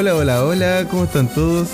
Hola, 0.00 0.14
hola, 0.14 0.44
hola, 0.44 0.86
¿cómo 0.88 1.02
están 1.02 1.26
todos? 1.26 1.70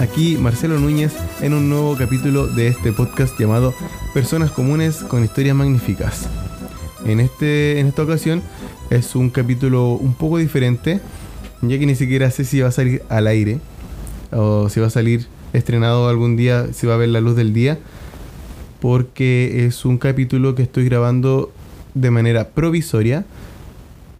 Aquí 0.00 0.36
Marcelo 0.36 0.80
Núñez 0.80 1.12
en 1.40 1.54
un 1.54 1.68
nuevo 1.68 1.96
capítulo 1.96 2.48
de 2.48 2.66
este 2.66 2.92
podcast 2.92 3.38
llamado 3.38 3.72
Personas 4.12 4.50
Comunes 4.50 4.96
con 4.96 5.22
Historias 5.22 5.54
Magníficas. 5.54 6.28
En, 7.06 7.20
este, 7.20 7.78
en 7.78 7.86
esta 7.86 8.02
ocasión 8.02 8.42
es 8.90 9.14
un 9.14 9.30
capítulo 9.30 9.92
un 9.92 10.14
poco 10.14 10.38
diferente, 10.38 10.98
ya 11.62 11.78
que 11.78 11.86
ni 11.86 11.94
siquiera 11.94 12.32
sé 12.32 12.44
si 12.44 12.58
va 12.58 12.66
a 12.66 12.72
salir 12.72 13.04
al 13.08 13.28
aire 13.28 13.60
o 14.32 14.68
si 14.68 14.80
va 14.80 14.88
a 14.88 14.90
salir 14.90 15.28
estrenado 15.52 16.08
algún 16.08 16.34
día, 16.34 16.72
si 16.72 16.88
va 16.88 16.94
a 16.94 16.98
ver 16.98 17.10
la 17.10 17.20
luz 17.20 17.36
del 17.36 17.52
día, 17.52 17.78
porque 18.80 19.66
es 19.66 19.84
un 19.84 19.98
capítulo 19.98 20.56
que 20.56 20.64
estoy 20.64 20.84
grabando 20.84 21.52
de 21.94 22.10
manera 22.10 22.48
provisoria 22.48 23.24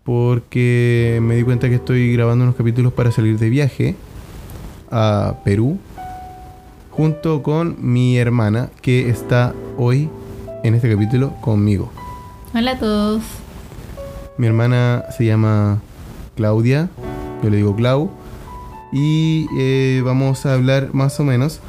porque 0.09 1.19
me 1.21 1.37
di 1.37 1.43
cuenta 1.43 1.69
que 1.69 1.75
estoy 1.75 2.15
grabando 2.15 2.45
unos 2.45 2.57
capítulos 2.57 2.95
para 2.95 3.13
salir 3.13 3.39
de 3.39 3.51
viaje 3.51 3.95
a 4.91 5.35
Perú 5.45 5.79
junto 6.91 7.43
con 7.43 7.77
mi 7.79 8.17
hermana 8.17 8.71
que 8.81 9.11
está 9.11 9.53
hoy 9.77 10.09
en 10.65 10.75
este 10.75 10.91
capítulo 10.91 11.35
conmigo. 11.43 11.93
Hola 12.55 12.71
a 12.71 12.79
todos. 12.79 13.23
Mi 14.39 14.47
hermana 14.47 15.05
se 15.15 15.27
llama 15.27 15.83
Claudia, 16.37 16.89
yo 17.43 17.51
le 17.51 17.59
digo 17.59 17.77
Clau, 17.77 18.11
y 18.91 19.47
eh, 19.59 20.01
vamos 20.03 20.47
a 20.47 20.55
hablar 20.55 20.89
más 20.95 21.21
o 21.21 21.25
menos 21.25 21.61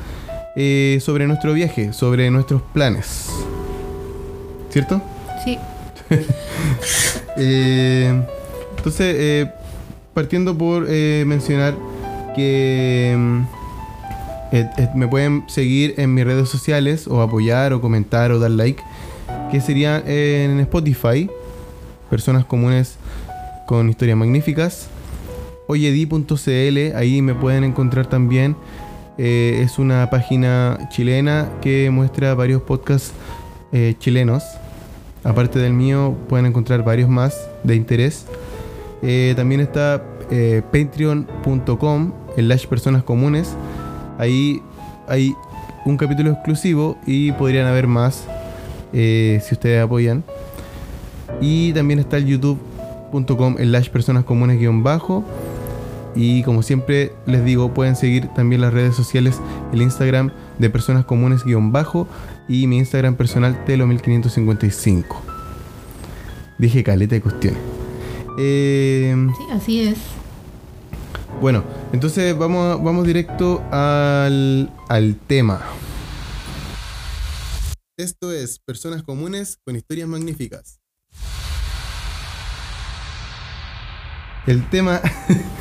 eh, 0.56 1.00
sobre 1.02 1.28
nuestro 1.28 1.52
viaje, 1.52 1.92
sobre 1.92 2.32
nuestros 2.32 2.62
planes. 2.62 3.30
¿Cierto? 4.70 5.02
Sí. 5.44 5.58
Eh, 7.40 8.22
entonces, 8.78 9.16
eh, 9.18 9.52
partiendo 10.14 10.58
por 10.58 10.86
eh, 10.90 11.24
mencionar 11.26 11.76
que 12.36 13.18
me 14.96 15.08
pueden 15.08 15.44
seguir 15.48 15.96
en 15.98 16.14
mis 16.14 16.26
redes 16.26 16.50
sociales 16.50 17.08
o 17.08 17.22
apoyar 17.22 17.72
o 17.74 17.82
comentar 17.82 18.32
o 18.32 18.40
dar 18.40 18.52
like, 18.52 18.82
que 19.52 19.62
sería 19.62 20.04
en 20.06 20.60
Spotify, 20.62 21.30
personas 22.10 22.46
comunes 22.46 22.98
con 23.68 23.90
historias 23.90 24.18
magníficas, 24.18 24.88
oyedi.cl, 25.68 26.96
ahí 26.96 27.22
me 27.22 27.36
pueden 27.36 27.64
encontrar 27.64 28.08
también. 28.08 28.56
Es 29.18 29.78
una 29.78 30.10
página 30.10 30.88
chilena 30.90 31.50
que 31.62 31.90
muestra 31.92 32.34
varios 32.34 32.62
podcasts 32.62 33.12
chilenos. 34.00 34.44
Aparte 35.24 35.60
del 35.60 35.74
mío, 35.74 36.16
pueden 36.30 36.46
encontrar 36.46 36.84
varios 36.84 37.10
más 37.10 37.50
de 37.64 37.76
interés. 37.76 38.26
Eh, 39.02 39.34
también 39.36 39.62
está 39.62 40.04
eh, 40.32 40.62
patreon.com, 40.72 42.14
slash 42.36 42.68
personas 42.68 43.04
comunes. 43.04 43.56
Ahí 44.18 44.62
hay 45.08 45.34
un 45.86 45.98
capítulo 45.98 46.32
exclusivo 46.32 46.98
y 47.06 47.32
podrían 47.34 47.68
haber 47.68 47.88
más 47.88 48.24
eh, 48.94 49.42
si 49.44 49.56
ustedes 49.56 49.84
apoyan. 49.84 50.24
Y 51.42 51.74
también 51.74 52.00
está 52.00 52.18
el 52.18 52.26
youtube.com, 52.26 53.58
slash 53.58 53.90
personas 53.90 54.24
comunes 54.24 54.60
guion 54.60 54.84
bajo. 54.84 55.24
Y 56.16 56.44
como 56.44 56.64
siempre 56.64 57.14
les 57.26 57.46
digo, 57.46 57.74
pueden 57.74 57.96
seguir 57.96 58.28
también 58.30 58.62
las 58.62 58.74
redes 58.74 58.96
sociales, 58.96 59.40
el 59.72 59.82
Instagram 59.82 60.32
de 60.60 60.70
personas 60.70 61.06
comunes 61.06 61.44
guion 61.44 61.72
bajo 61.72 62.08
y 62.48 62.68
mi 62.68 62.78
Instagram 62.78 63.16
personal 63.16 63.66
telo1555. 63.66 65.06
Dije 66.58 66.84
caleta 66.84 67.16
de 67.16 67.22
cuestiones. 67.22 67.60
Eh, 68.38 69.16
Sí, 69.38 69.44
así 69.52 69.82
es. 69.88 69.98
bueno, 71.42 71.64
entonces 71.94 72.38
vamos, 72.38 72.84
vamos 72.84 73.08
directo 73.08 73.64
al, 73.72 74.72
al 74.88 75.16
tema. 75.28 75.62
Esto 77.98 78.32
es 78.32 78.60
Personas 78.60 79.04
Comunes 79.04 79.58
con 79.66 79.76
Historias 79.76 80.08
Magníficas. 80.08 80.80
El 84.48 84.68
tema, 84.70 85.02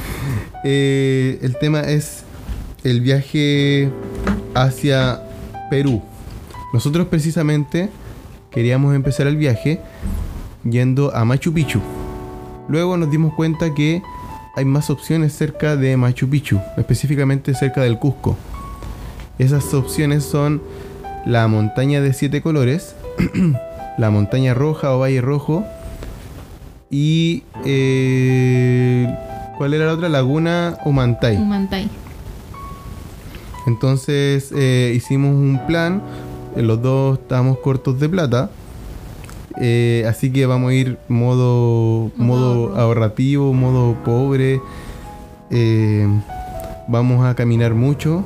eh, 0.65 1.39
el 1.43 1.57
tema 1.59 1.81
es 1.81 2.23
el 2.85 3.01
viaje 3.01 3.91
hacia 4.55 5.23
Perú. 5.71 6.03
Nosotros 6.73 7.07
precisamente 7.09 7.91
queríamos 8.51 8.95
empezar 8.95 9.27
el 9.27 9.37
viaje 9.37 9.81
yendo 10.65 11.15
a 11.15 11.25
Machu 11.25 11.53
Picchu. 11.53 11.81
Luego 12.69 12.97
nos 12.97 13.11
dimos 13.11 13.35
cuenta 13.35 13.75
que 13.75 14.03
hay 14.57 14.65
más 14.65 14.91
opciones 14.91 15.33
cerca 15.33 15.77
de 15.77 15.97
Machu 15.97 16.29
Picchu, 16.29 16.61
específicamente 16.77 17.55
cerca 17.55 17.83
del 17.83 17.99
Cusco. 17.99 18.37
Esas 19.39 19.73
opciones 19.73 20.25
son 20.25 20.63
la 21.25 21.47
montaña 21.49 22.01
de 22.01 22.13
siete 22.13 22.43
colores, 22.43 22.95
la 23.99 24.11
montaña 24.11 24.55
roja 24.55 24.93
o 24.93 24.99
valle 24.99 25.21
rojo 25.21 25.65
y 26.91 27.45
eh, 27.65 29.15
¿cuál 29.57 29.75
era 29.75 29.87
la 29.87 29.93
otra? 29.93 30.09
Laguna 30.09 30.79
Humantay. 30.85 31.37
Humantay. 31.37 31.89
Entonces 33.69 34.51
eh, 34.57 34.95
hicimos 34.97 35.35
un 35.35 35.61
plan, 35.67 36.03
eh, 36.57 36.63
los 36.63 36.81
dos 36.81 37.19
estábamos 37.19 37.59
cortos 37.59 38.01
de 38.01 38.09
plata, 38.09 38.51
eh, 39.61 40.07
así 40.09 40.33
que 40.33 40.47
vamos 40.47 40.71
a 40.71 40.75
ir 40.75 40.99
modo, 41.09 42.11
Modo 42.17 42.75
ahorrativo, 42.77 43.53
modo 43.53 43.95
pobre. 44.05 44.61
eh, 45.51 46.07
vamos 46.89 47.27
a 47.27 47.35
caminar 47.35 47.75
mucho, 47.75 48.25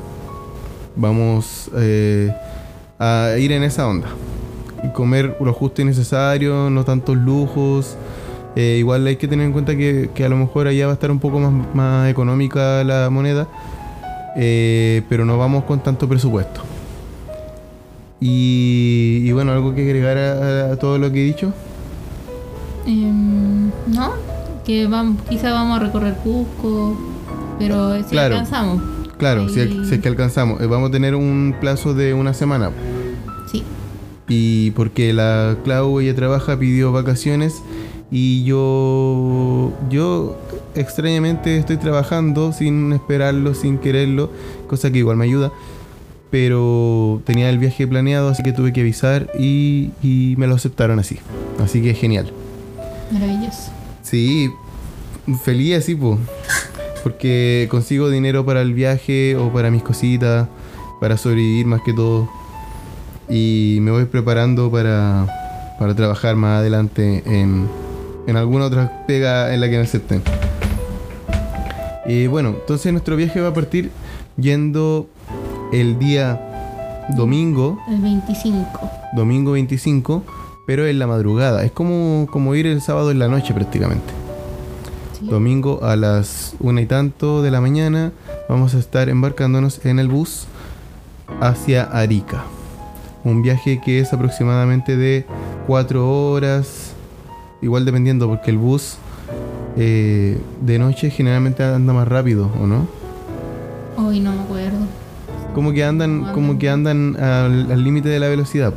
vamos 0.95 1.69
eh, 1.77 2.33
a 3.01 3.35
ir 3.37 3.51
en 3.51 3.65
esa 3.65 3.89
onda. 3.89 4.07
Y 4.85 4.89
comer 4.93 5.37
lo 5.41 5.53
justo 5.53 5.83
y 5.83 5.85
necesario, 5.85 6.71
no 6.71 6.85
tantos 6.85 7.17
lujos. 7.17 7.97
Igual 8.55 9.07
hay 9.07 9.17
que 9.17 9.27
tener 9.27 9.47
en 9.47 9.53
cuenta 9.53 9.75
que, 9.75 10.11
que 10.15 10.25
a 10.25 10.29
lo 10.29 10.37
mejor 10.37 10.67
allá 10.69 10.87
va 10.87 10.93
a 10.93 10.95
estar 10.95 11.11
un 11.11 11.19
poco 11.19 11.41
más, 11.41 11.53
más 11.75 12.11
económica 12.11 12.85
la 12.85 13.09
moneda. 13.11 13.49
Eh, 14.37 15.03
pero 15.09 15.25
no 15.25 15.37
vamos 15.39 15.65
con 15.65 15.81
tanto 15.83 16.09
presupuesto. 16.09 16.63
Y, 18.21 19.23
y 19.25 19.33
bueno, 19.33 19.53
algo 19.53 19.75
que 19.75 19.83
agregar 19.83 20.17
a, 20.17 20.73
a 20.73 20.77
todo 20.77 20.99
lo 20.99 21.11
que 21.11 21.21
he 21.23 21.25
dicho. 21.25 21.53
Em, 22.87 23.67
¿No? 23.89 24.13
Que 24.65 24.87
vamos, 24.87 25.21
quizá 25.29 25.51
vamos 25.53 25.81
a 25.81 25.85
recorrer 25.85 26.15
Cusco, 26.23 26.97
pero 27.59 27.97
si 27.99 28.11
Claro. 28.11 28.35
alcanzamos. 28.37 28.83
Claro, 29.19 29.49
si 29.49 29.61
es 29.61 29.99
que 30.01 30.09
alcanzamos, 30.09 30.61
Eh, 30.61 30.67
vamos 30.67 30.89
a 30.89 30.93
tener 30.93 31.15
un 31.15 31.55
plazo 31.61 31.95
de 31.95 32.15
una 32.15 32.33
semana. 32.35 32.71
Sí. 33.51 33.63
Y 34.29 34.71
porque 34.73 35.13
la 35.13 35.57
Clau, 35.65 36.01
ella 36.01 36.15
trabaja, 36.15 36.59
pidió 36.59 36.91
vacaciones 36.93 37.63
y 38.11 38.45
yo, 38.45 39.73
yo 39.91 40.37
extrañamente 40.75 41.57
estoy 41.57 41.77
trabajando 41.77 42.53
sin 42.53 42.93
esperarlo, 42.93 43.55
sin 43.55 43.79
quererlo, 43.79 44.31
cosa 44.69 44.91
que 44.91 44.99
igual 44.99 45.17
me 45.17 45.25
ayuda. 45.25 45.53
Pero 46.31 47.21
tenía 47.27 47.51
el 47.51 47.59
viaje 47.59 47.87
planeado, 47.87 48.31
así 48.31 48.43
que 48.43 48.53
tuve 48.53 48.73
que 48.73 48.81
avisar 48.81 49.31
y, 49.39 49.91
y 50.03 50.35
me 50.39 50.47
lo 50.47 50.55
aceptaron 50.55 50.99
así. 50.99 51.19
Así 51.63 51.83
que 51.83 51.95
genial. 51.95 52.33
Maravilloso. 53.11 53.71
Sí, 54.03 54.51
feliz 55.45 55.77
así, 55.77 55.95
po. 55.95 56.19
Porque 57.03 57.67
consigo 57.71 58.09
dinero 58.09 58.47
para 58.47 58.63
el 58.63 58.73
viaje 58.73 59.37
o 59.37 59.53
para 59.53 59.71
mis 59.71 59.83
cositas, 59.83 60.49
para 61.01 61.17
sobrevivir 61.17 61.67
más 61.67 61.83
que 61.83 61.93
todo. 61.93 62.31
Y 63.29 63.79
me 63.83 63.91
voy 63.91 64.07
preparando 64.07 64.71
para, 64.71 65.27
para 65.79 65.95
trabajar 65.95 66.37
más 66.37 66.61
adelante 66.61 67.23
en, 67.27 67.69
en 68.27 68.37
alguna 68.37 68.67
otra 68.67 69.05
pega 69.07 69.53
en 69.53 69.61
la 69.61 69.69
que 69.69 69.77
me 69.77 69.83
acepten. 69.83 70.23
Bueno, 72.29 72.51
entonces 72.51 72.93
nuestro 72.93 73.17
viaje 73.17 73.41
va 73.41 73.49
a 73.49 73.55
partir 73.55 73.91
yendo 74.37 75.09
el 75.73 75.99
día 75.99 76.41
domingo, 77.17 77.79
El 77.89 78.01
25. 78.01 78.91
domingo 79.15 79.53
25, 79.53 80.23
pero 80.67 80.87
en 80.87 80.99
la 80.99 81.07
madrugada. 81.07 81.65
Es 81.65 81.73
como, 81.73 82.27
como 82.31 82.55
ir 82.55 82.67
el 82.67 82.81
sábado 82.81 83.11
en 83.11 83.19
la 83.19 83.29
noche 83.29 83.55
prácticamente. 83.55 84.13
Sí. 85.19 85.27
Domingo 85.27 85.81
a 85.83 85.97
las 85.97 86.55
una 86.61 86.81
y 86.81 86.87
tanto 86.87 87.43
de 87.43 87.51
la 87.51 87.61
mañana 87.61 88.13
vamos 88.49 88.75
a 88.75 88.79
estar 88.79 89.09
embarcándonos 89.09 89.85
en 89.85 89.99
el 89.99 90.09
bus 90.09 90.47
hacia 91.41 91.85
Arica. 91.85 92.45
Un 93.25 93.43
viaje 93.43 93.81
que 93.81 94.01
es 94.01 94.13
aproximadamente 94.13 94.97
de 94.97 95.25
4 95.67 96.31
horas, 96.31 96.93
igual 97.61 97.85
dependiendo 97.85 98.29
porque 98.29 98.51
el 98.51 98.59
bus 98.59 98.97
eh, 99.77 100.39
de 100.61 100.79
noche 100.79 101.11
generalmente 101.11 101.63
anda 101.63 101.93
más 101.93 102.09
rápido, 102.09 102.51
¿o 102.61 102.67
no? 102.67 102.87
Hoy 103.97 104.21
no 104.21 104.33
me 104.33 104.43
acuerdo. 104.43 104.79
Como 105.55 105.73
que 105.73 105.85
andan, 105.85 106.33
como 106.33 106.59
que 106.59 106.71
andan 106.71 107.17
al 107.21 107.83
límite 107.85 108.09
de 108.09 108.19
la 108.19 108.29
velocidad. 108.29 108.73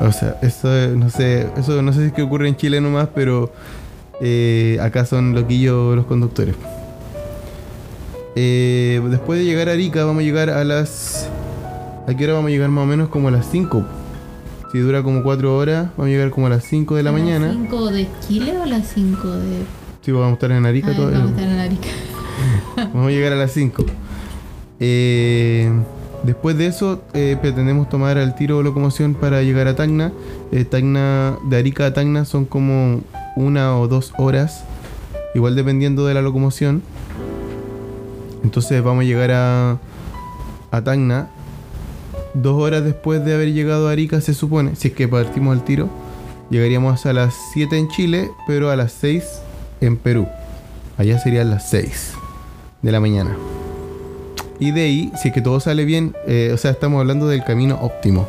O 0.00 0.12
sea, 0.12 0.36
eso 0.42 0.68
no 0.96 1.10
sé, 1.10 1.48
eso 1.56 1.82
no 1.82 1.92
sé 1.92 2.00
si 2.00 2.06
es 2.06 2.12
que 2.12 2.22
ocurre 2.22 2.48
en 2.48 2.56
Chile 2.56 2.80
nomás, 2.80 3.08
pero 3.14 3.50
eh, 4.20 4.78
acá 4.80 5.04
son 5.04 5.34
loquillos 5.34 5.96
los 5.96 6.06
conductores. 6.06 6.54
Eh, 8.36 9.00
después 9.10 9.40
de 9.40 9.44
llegar 9.44 9.68
a 9.68 9.72
Arica, 9.72 10.04
vamos 10.04 10.22
a 10.22 10.24
llegar 10.24 10.50
a 10.50 10.62
las. 10.62 11.28
¿A 12.06 12.14
qué 12.14 12.24
hora 12.24 12.34
vamos 12.34 12.48
a 12.48 12.50
llegar 12.52 12.68
más 12.68 12.84
o 12.84 12.86
menos? 12.86 13.08
Como 13.08 13.28
a 13.28 13.30
las 13.32 13.50
5. 13.50 13.84
Si 14.72 14.78
dura 14.78 15.02
como 15.02 15.22
4 15.22 15.56
horas, 15.56 15.88
vamos 15.96 16.06
a 16.06 16.10
llegar 16.10 16.30
como 16.30 16.46
a 16.46 16.50
las 16.50 16.64
5 16.64 16.94
de 16.96 17.02
la 17.02 17.12
mañana. 17.12 17.46
¿Las 17.46 17.56
5 17.56 17.86
de 17.90 18.08
Chile 18.26 18.58
o 18.60 18.66
las 18.66 18.86
5 18.88 19.28
de.? 19.28 19.62
Sí, 20.02 20.12
vamos 20.12 20.30
a 20.30 20.32
estar 20.34 20.50
en 20.52 20.66
Arica 20.66 20.88
Ah, 20.92 20.96
todavía. 20.96 21.18
vamos 21.20 21.32
a 21.32 21.40
estar 21.40 21.52
en 21.54 21.60
Arica. 21.60 21.88
Vamos 22.76 23.08
a 23.08 23.10
llegar 23.10 23.32
a 23.32 23.36
las 23.36 23.50
5. 23.52 23.84
Eh, 24.80 25.70
después 26.22 26.56
de 26.56 26.66
eso, 26.66 27.02
eh, 27.12 27.36
pretendemos 27.40 27.88
tomar 27.88 28.16
al 28.18 28.36
tiro 28.36 28.62
locomoción 28.62 29.14
para 29.14 29.42
llegar 29.42 29.66
a 29.66 29.74
Tacna. 29.74 30.12
Eh, 30.52 30.64
Tacna, 30.64 31.36
de 31.48 31.56
Arica 31.56 31.86
a 31.86 31.92
Tacna 31.92 32.24
son 32.24 32.44
como 32.44 33.00
una 33.36 33.76
o 33.76 33.88
dos 33.88 34.12
horas, 34.18 34.64
igual 35.34 35.56
dependiendo 35.56 36.06
de 36.06 36.14
la 36.14 36.22
locomoción. 36.22 36.82
Entonces 38.44 38.82
vamos 38.82 39.02
a 39.02 39.04
llegar 39.06 39.30
a, 39.32 39.78
a 40.70 40.80
Tacna 40.84 41.28
dos 42.34 42.60
horas 42.60 42.84
después 42.84 43.24
de 43.24 43.34
haber 43.34 43.52
llegado 43.52 43.88
a 43.88 43.92
Arica, 43.92 44.20
se 44.20 44.34
supone, 44.34 44.76
si 44.76 44.88
es 44.88 44.94
que 44.94 45.08
partimos 45.08 45.56
al 45.56 45.64
tiro. 45.64 45.88
Llegaríamos 46.50 47.04
a 47.04 47.12
las 47.12 47.34
7 47.52 47.76
en 47.76 47.88
Chile, 47.88 48.30
pero 48.46 48.70
a 48.70 48.76
las 48.76 48.92
6 48.92 49.24
en 49.80 49.96
Perú. 49.96 50.26
Allá 50.96 51.18
serían 51.18 51.50
las 51.50 51.68
6 51.70 52.12
de 52.82 52.92
la 52.92 53.00
mañana. 53.00 53.36
Y 54.58 54.70
de 54.72 54.80
ahí, 54.82 55.12
si 55.20 55.28
es 55.28 55.34
que 55.34 55.40
todo 55.40 55.60
sale 55.60 55.84
bien, 55.84 56.14
eh, 56.26 56.50
o 56.52 56.56
sea, 56.56 56.70
estamos 56.70 57.00
hablando 57.00 57.28
del 57.28 57.44
camino 57.44 57.78
óptimo. 57.80 58.26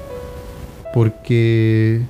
Porque, 0.94 2.02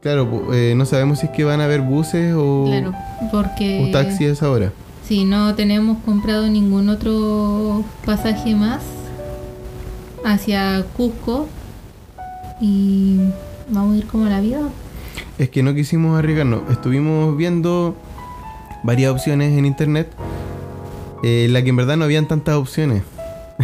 claro, 0.00 0.52
eh, 0.52 0.74
no 0.76 0.84
sabemos 0.86 1.20
si 1.20 1.26
es 1.26 1.32
que 1.32 1.44
van 1.44 1.60
a 1.60 1.64
haber 1.64 1.80
buses 1.82 2.34
o, 2.36 2.64
Claro, 2.68 2.92
porque. 3.30 3.84
o 3.86 3.90
taxis 3.92 4.28
a 4.28 4.32
esa 4.32 4.50
hora. 4.50 4.72
Si 5.06 5.24
no 5.24 5.54
tenemos 5.54 5.98
comprado 6.04 6.46
ningún 6.48 6.88
otro 6.88 7.84
pasaje 8.06 8.54
más 8.54 8.80
hacia 10.24 10.84
Cusco 10.96 11.48
y 12.60 13.18
vamos 13.68 13.94
a 13.94 13.98
ir 13.98 14.06
como 14.06 14.26
la 14.26 14.40
vida. 14.40 14.60
Es 15.38 15.48
que 15.50 15.62
no 15.62 15.74
quisimos 15.74 16.18
arriesgarnos. 16.18 16.62
Estuvimos 16.70 17.36
viendo 17.36 17.96
varias 18.82 19.12
opciones 19.12 19.56
en 19.58 19.64
internet. 19.66 20.10
eh, 21.22 21.44
en 21.46 21.52
la 21.52 21.62
que 21.62 21.70
en 21.70 21.76
verdad 21.76 21.96
no 21.96 22.04
habían 22.04 22.26
tantas 22.26 22.56
opciones. 22.56 23.02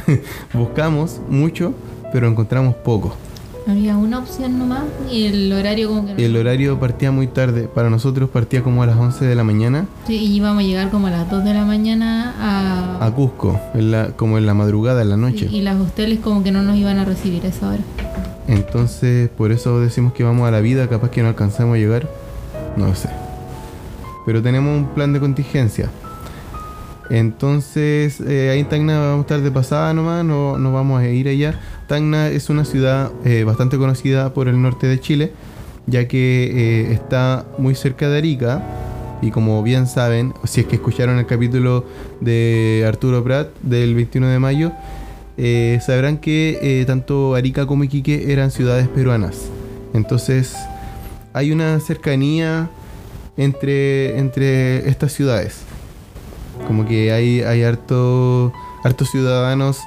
Buscamos 0.52 1.20
mucho, 1.28 1.74
pero 2.12 2.28
encontramos 2.28 2.74
poco. 2.76 3.16
Había 3.68 3.98
una 3.98 4.18
opción 4.18 4.58
nomás 4.58 4.84
y 5.12 5.26
el 5.26 5.52
horario 5.52 5.88
como 5.90 6.06
que 6.06 6.14
no. 6.14 6.18
El 6.18 6.36
horario 6.36 6.80
partía 6.80 7.10
muy 7.12 7.26
tarde. 7.26 7.68
Para 7.68 7.90
nosotros 7.90 8.30
partía 8.30 8.62
como 8.62 8.82
a 8.82 8.86
las 8.86 8.96
11 8.96 9.26
de 9.26 9.34
la 9.34 9.44
mañana 9.44 9.86
Sí, 10.06 10.14
y 10.16 10.36
íbamos 10.36 10.62
a 10.64 10.66
llegar 10.66 10.90
como 10.90 11.08
a 11.08 11.10
las 11.10 11.30
2 11.30 11.44
de 11.44 11.52
la 11.52 11.64
mañana 11.66 12.34
a... 12.40 13.04
a 13.06 13.10
Cusco, 13.14 13.60
en 13.74 13.90
la, 13.90 14.08
como 14.16 14.38
en 14.38 14.46
la 14.46 14.54
madrugada, 14.54 15.02
en 15.02 15.10
la 15.10 15.16
noche. 15.18 15.48
y, 15.50 15.58
y 15.58 15.60
las 15.60 15.78
hosteles 15.78 16.20
como 16.20 16.42
que 16.42 16.50
no 16.50 16.62
nos 16.62 16.76
iban 16.78 16.98
a 16.98 17.04
recibir 17.04 17.44
a 17.44 17.48
esa 17.48 17.68
hora. 17.68 17.82
Entonces, 18.46 19.28
por 19.28 19.52
eso 19.52 19.78
decimos 19.80 20.14
que 20.14 20.24
vamos 20.24 20.48
a 20.48 20.50
la 20.50 20.60
vida, 20.60 20.88
capaz 20.88 21.10
que 21.10 21.22
no 21.22 21.28
alcanzamos 21.28 21.74
a 21.74 21.78
llegar. 21.78 22.08
No 22.78 22.94
sé. 22.94 23.10
Pero 24.24 24.40
tenemos 24.42 24.74
un 24.76 24.86
plan 24.94 25.12
de 25.12 25.20
contingencia. 25.20 25.90
Entonces, 27.10 28.20
eh, 28.20 28.50
ahí 28.50 28.60
en 28.60 28.68
Tacna 28.68 29.00
vamos 29.00 29.18
a 29.18 29.20
estar 29.22 29.40
de 29.40 29.50
pasada 29.50 29.94
nomás, 29.94 30.24
no, 30.24 30.58
no 30.58 30.72
vamos 30.72 31.00
a 31.00 31.08
ir 31.08 31.28
allá. 31.28 31.58
Tacna 31.86 32.28
es 32.28 32.50
una 32.50 32.64
ciudad 32.64 33.10
eh, 33.24 33.44
bastante 33.44 33.78
conocida 33.78 34.34
por 34.34 34.48
el 34.48 34.60
norte 34.60 34.86
de 34.86 35.00
Chile, 35.00 35.32
ya 35.86 36.06
que 36.06 36.88
eh, 36.88 36.92
está 36.92 37.46
muy 37.56 37.74
cerca 37.74 38.08
de 38.08 38.18
Arica. 38.18 38.62
Y 39.22 39.30
como 39.30 39.62
bien 39.62 39.86
saben, 39.86 40.32
si 40.44 40.60
es 40.60 40.66
que 40.66 40.76
escucharon 40.76 41.18
el 41.18 41.26
capítulo 41.26 41.84
de 42.20 42.84
Arturo 42.86 43.24
Prat 43.24 43.48
del 43.62 43.94
21 43.96 44.28
de 44.28 44.38
mayo, 44.38 44.72
sabrán 45.80 46.18
que 46.18 46.84
tanto 46.86 47.34
Arica 47.34 47.66
como 47.66 47.82
Iquique 47.82 48.32
eran 48.32 48.52
ciudades 48.52 48.86
peruanas. 48.86 49.48
Entonces 49.92 50.54
hay 51.32 51.50
una 51.50 51.80
cercanía 51.80 52.70
entre, 53.36 54.18
entre 54.18 54.88
estas 54.88 55.12
ciudades. 55.12 55.67
Como 56.68 56.86
que 56.86 57.10
hay, 57.12 57.40
hay 57.40 57.64
harto, 57.64 58.52
hartos 58.84 59.10
ciudadanos 59.10 59.78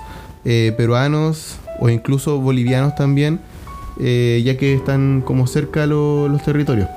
eh, 0.43 0.73
peruanos 0.75 1.57
o 1.79 1.87
incluso 1.89 2.39
bolivianos 2.41 2.95
también, 2.95 3.39
eh, 3.99 4.41
ya 4.43 4.57
que 4.57 4.73
están 4.73 5.21
como 5.25 5.47
cerca 5.47 5.85
lo- 5.85 6.27
los 6.27 6.43
territorios. 6.43 6.89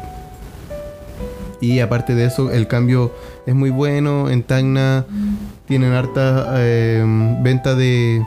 Y 1.60 1.80
aparte 1.80 2.14
de 2.14 2.24
eso, 2.26 2.50
el 2.50 2.66
cambio 2.66 3.12
es 3.46 3.54
muy 3.54 3.70
bueno. 3.70 4.28
En 4.28 4.42
Tacna 4.42 5.04
tienen 5.66 5.92
harta 5.92 6.54
eh, 6.56 7.02
venta 7.42 7.74
de, 7.74 8.22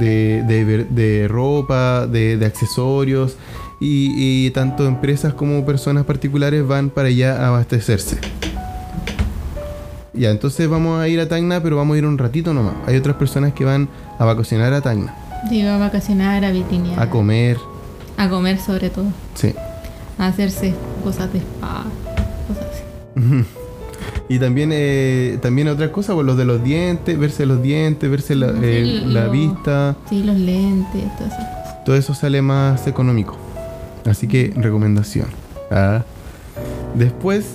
de, 0.00 0.42
de 0.44 0.84
de 0.84 1.28
ropa, 1.28 2.06
de, 2.06 2.44
accesorios. 2.44 3.36
Y 3.80 4.50
tanto 4.50 4.86
empresas 4.86 5.32
como 5.34 5.64
personas 5.64 6.04
particulares 6.04 6.66
van 6.66 6.90
para 6.90 7.08
allá 7.08 7.36
a 7.42 7.48
abastecerse. 7.48 8.18
Ya, 10.20 10.30
entonces 10.30 10.68
vamos 10.68 11.00
a 11.00 11.08
ir 11.08 11.18
a 11.18 11.26
Tacna, 11.28 11.62
pero 11.62 11.76
vamos 11.76 11.94
a 11.94 11.98
ir 11.98 12.04
un 12.04 12.18
ratito 12.18 12.52
nomás. 12.52 12.74
Hay 12.86 12.94
otras 12.96 13.16
personas 13.16 13.54
que 13.54 13.64
van 13.64 13.88
a 14.18 14.24
vacacionar 14.26 14.72
a 14.74 14.82
Tacna, 14.82 15.14
Sí, 15.48 15.62
a 15.62 15.78
vacacionar, 15.78 16.44
a 16.44 16.50
vitrinear. 16.50 17.00
a 17.00 17.08
comer. 17.08 17.56
A 18.18 18.28
comer 18.28 18.58
sobre 18.58 18.90
todo. 18.90 19.06
Sí. 19.34 19.54
A 20.18 20.26
hacerse 20.26 20.74
cosas 21.02 21.32
de 21.32 21.38
spa. 21.38 21.84
Cosas 22.46 22.66
así. 22.70 23.44
Y 24.28 24.38
también, 24.38 24.70
eh, 24.72 25.38
también 25.42 25.66
otra 25.68 25.90
cosa, 25.90 26.12
pues 26.14 26.24
los 26.26 26.36
de 26.36 26.44
los 26.44 26.62
dientes, 26.62 27.18
verse 27.18 27.46
los 27.46 27.62
dientes, 27.62 28.08
verse 28.08 28.36
la, 28.36 28.48
Sí, 28.52 28.58
eh, 28.62 29.02
la 29.06 29.24
lo- 29.24 29.30
vista. 29.32 29.96
Sí, 30.08 30.22
los 30.22 30.36
lentes, 30.36 31.02
esas 31.02 31.32
cosas. 31.34 31.84
Todo 31.84 31.96
eso 31.96 32.14
sale 32.14 32.40
más 32.42 32.86
económico. 32.86 33.36
Así 34.08 34.28
que 34.28 34.52
recomendación. 34.54 35.26
Ah. 35.70 36.02
Después 36.94 37.46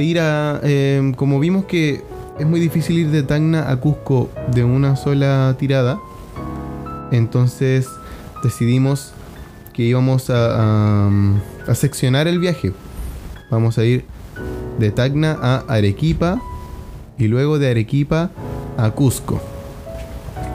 de 0.00 0.04
ir 0.06 0.18
a... 0.18 0.60
eh, 0.62 1.12
como 1.16 1.38
vimos 1.38 1.66
que 1.66 2.02
es 2.38 2.46
muy 2.46 2.58
difícil 2.58 2.98
ir 2.98 3.10
de 3.10 3.22
Tacna 3.22 3.70
a 3.70 3.76
Cusco 3.76 4.30
de 4.54 4.64
una 4.64 4.96
sola 4.96 5.54
tirada. 5.58 5.98
Entonces 7.12 7.86
decidimos 8.42 9.12
que 9.74 9.82
íbamos 9.82 10.30
a, 10.30 11.08
a, 11.08 11.10
a 11.68 11.74
seccionar 11.74 12.28
el 12.28 12.38
viaje. 12.38 12.72
Vamos 13.50 13.76
a 13.76 13.84
ir 13.84 14.06
de 14.78 14.90
Tacna 14.90 15.36
a 15.38 15.64
Arequipa 15.68 16.40
y 17.18 17.28
luego 17.28 17.58
de 17.58 17.70
Arequipa 17.70 18.30
a 18.78 18.90
Cusco. 18.92 19.38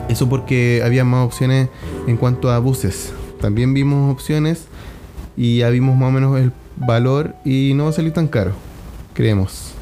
Eso 0.08 0.28
porque 0.28 0.82
había 0.84 1.04
más 1.04 1.24
opciones 1.24 1.68
en 2.08 2.16
cuanto 2.16 2.50
a 2.50 2.58
buses. 2.58 3.12
También 3.40 3.74
vimos 3.74 4.12
opciones 4.12 4.64
y 5.36 5.58
ya 5.58 5.70
vimos 5.70 5.96
más 5.96 6.08
o 6.08 6.10
menos 6.10 6.36
el 6.40 6.50
valor 6.76 7.36
y 7.44 7.74
no 7.76 7.84
va 7.84 7.90
a 7.90 7.92
salir 7.92 8.12
tan 8.12 8.26
caro, 8.26 8.52
creemos. 9.16 9.72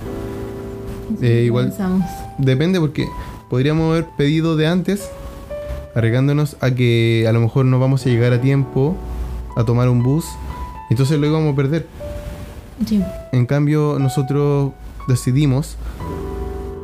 Eh, 1.21 1.43
igual- 1.47 1.65
comenzamos. 1.71 2.07
Depende 2.39 2.81
porque 2.81 3.07
podríamos 3.51 3.91
haber 3.93 4.07
pedido 4.17 4.57
de 4.57 4.67
antes, 4.67 5.11
arriesgándonos 5.95 6.57
a 6.61 6.71
que 6.71 7.27
a 7.29 7.33
lo 7.33 7.41
mejor 7.41 7.67
no 7.67 7.79
vamos 7.79 8.07
a 8.07 8.09
llegar 8.09 8.33
a 8.33 8.41
tiempo 8.41 8.97
a 9.57 9.65
tomar 9.65 9.89
un 9.89 10.03
bus, 10.03 10.25
entonces 10.91 11.19
lo 11.19 11.27
íbamos 11.27 11.53
a 11.53 11.57
perder. 11.57 11.87
Sí. 12.87 13.03
En 13.33 13.47
cambio, 13.47 13.99
nosotros 14.01 14.73
decidimos 15.09 15.77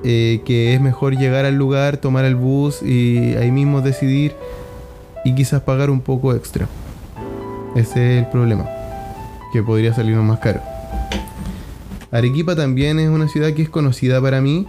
eh, 0.05 0.41
que 0.45 0.75
es 0.75 0.81
mejor 0.81 1.17
llegar 1.17 1.45
al 1.45 1.57
lugar, 1.57 1.97
tomar 1.99 2.25
el 2.25 2.35
bus 2.37 2.83
y 2.83 3.35
ahí 3.37 3.51
mismo 3.51 3.81
decidir 3.83 4.35
y 5.25 5.35
quizás 5.35 5.63
pagar 5.63 5.91
un 5.91 6.01
poco 6.01 6.35
extra. 6.35 6.67
Ese 7.75 8.19
es 8.19 8.25
el 8.25 8.31
problema, 8.31 8.67
que 9.53 9.63
podría 9.63 9.93
salirnos 9.93 10.25
más 10.25 10.39
caro. 10.39 10.61
Arequipa 12.13 12.57
también 12.57 12.99
es 12.99 13.09
una 13.09 13.29
ciudad 13.29 13.53
que 13.53 13.63
es 13.63 13.69
conocida 13.69 14.21
para 14.21 14.41
mí. 14.41 14.67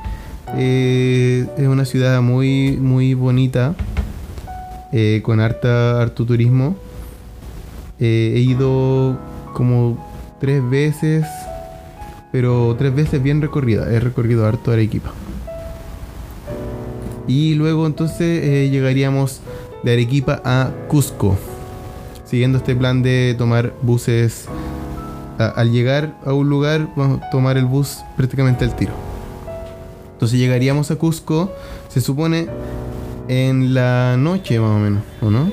eh, 0.57 1.47
es 1.57 1.67
una 1.67 1.85
ciudad 1.85 2.21
muy, 2.21 2.77
muy 2.77 3.13
bonita, 3.13 3.73
eh, 4.91 5.21
con 5.23 5.39
harta, 5.39 6.01
harto 6.01 6.25
turismo. 6.25 6.75
Eh, 7.99 8.33
he 8.35 8.39
ido 8.39 9.17
como 9.53 9.97
tres 10.39 10.61
veces, 10.69 11.25
pero 12.31 12.75
tres 12.77 12.93
veces 12.93 13.23
bien 13.23 13.41
recorrida. 13.41 13.91
He 13.91 13.99
recorrido 13.99 14.45
harto 14.45 14.71
Arequipa. 14.71 15.11
Y 17.27 17.55
luego 17.55 17.87
entonces 17.87 18.69
llegaríamos 18.71 19.41
de 19.83 19.93
Arequipa 19.93 20.41
a 20.43 20.71
Cusco, 20.87 21.37
siguiendo 22.25 22.57
este 22.57 22.75
plan 22.75 23.01
de 23.03 23.35
tomar 23.37 23.73
buses. 23.81 24.47
A- 25.41 25.49
al 25.49 25.71
llegar 25.71 26.15
a 26.25 26.33
un 26.33 26.49
lugar, 26.49 26.87
vamos 26.95 27.21
a 27.21 27.29
tomar 27.29 27.57
el 27.57 27.65
bus 27.65 27.97
prácticamente 28.17 28.63
al 28.65 28.75
tiro. 28.75 28.93
Entonces 30.13 30.37
llegaríamos 30.39 30.91
a 30.91 30.95
Cusco, 30.97 31.51
se 31.89 31.99
supone, 32.01 32.47
en 33.27 33.73
la 33.73 34.15
noche 34.17 34.59
más 34.59 34.69
o 34.75 34.79
menos, 34.79 35.01
¿o 35.21 35.29
no? 35.31 35.51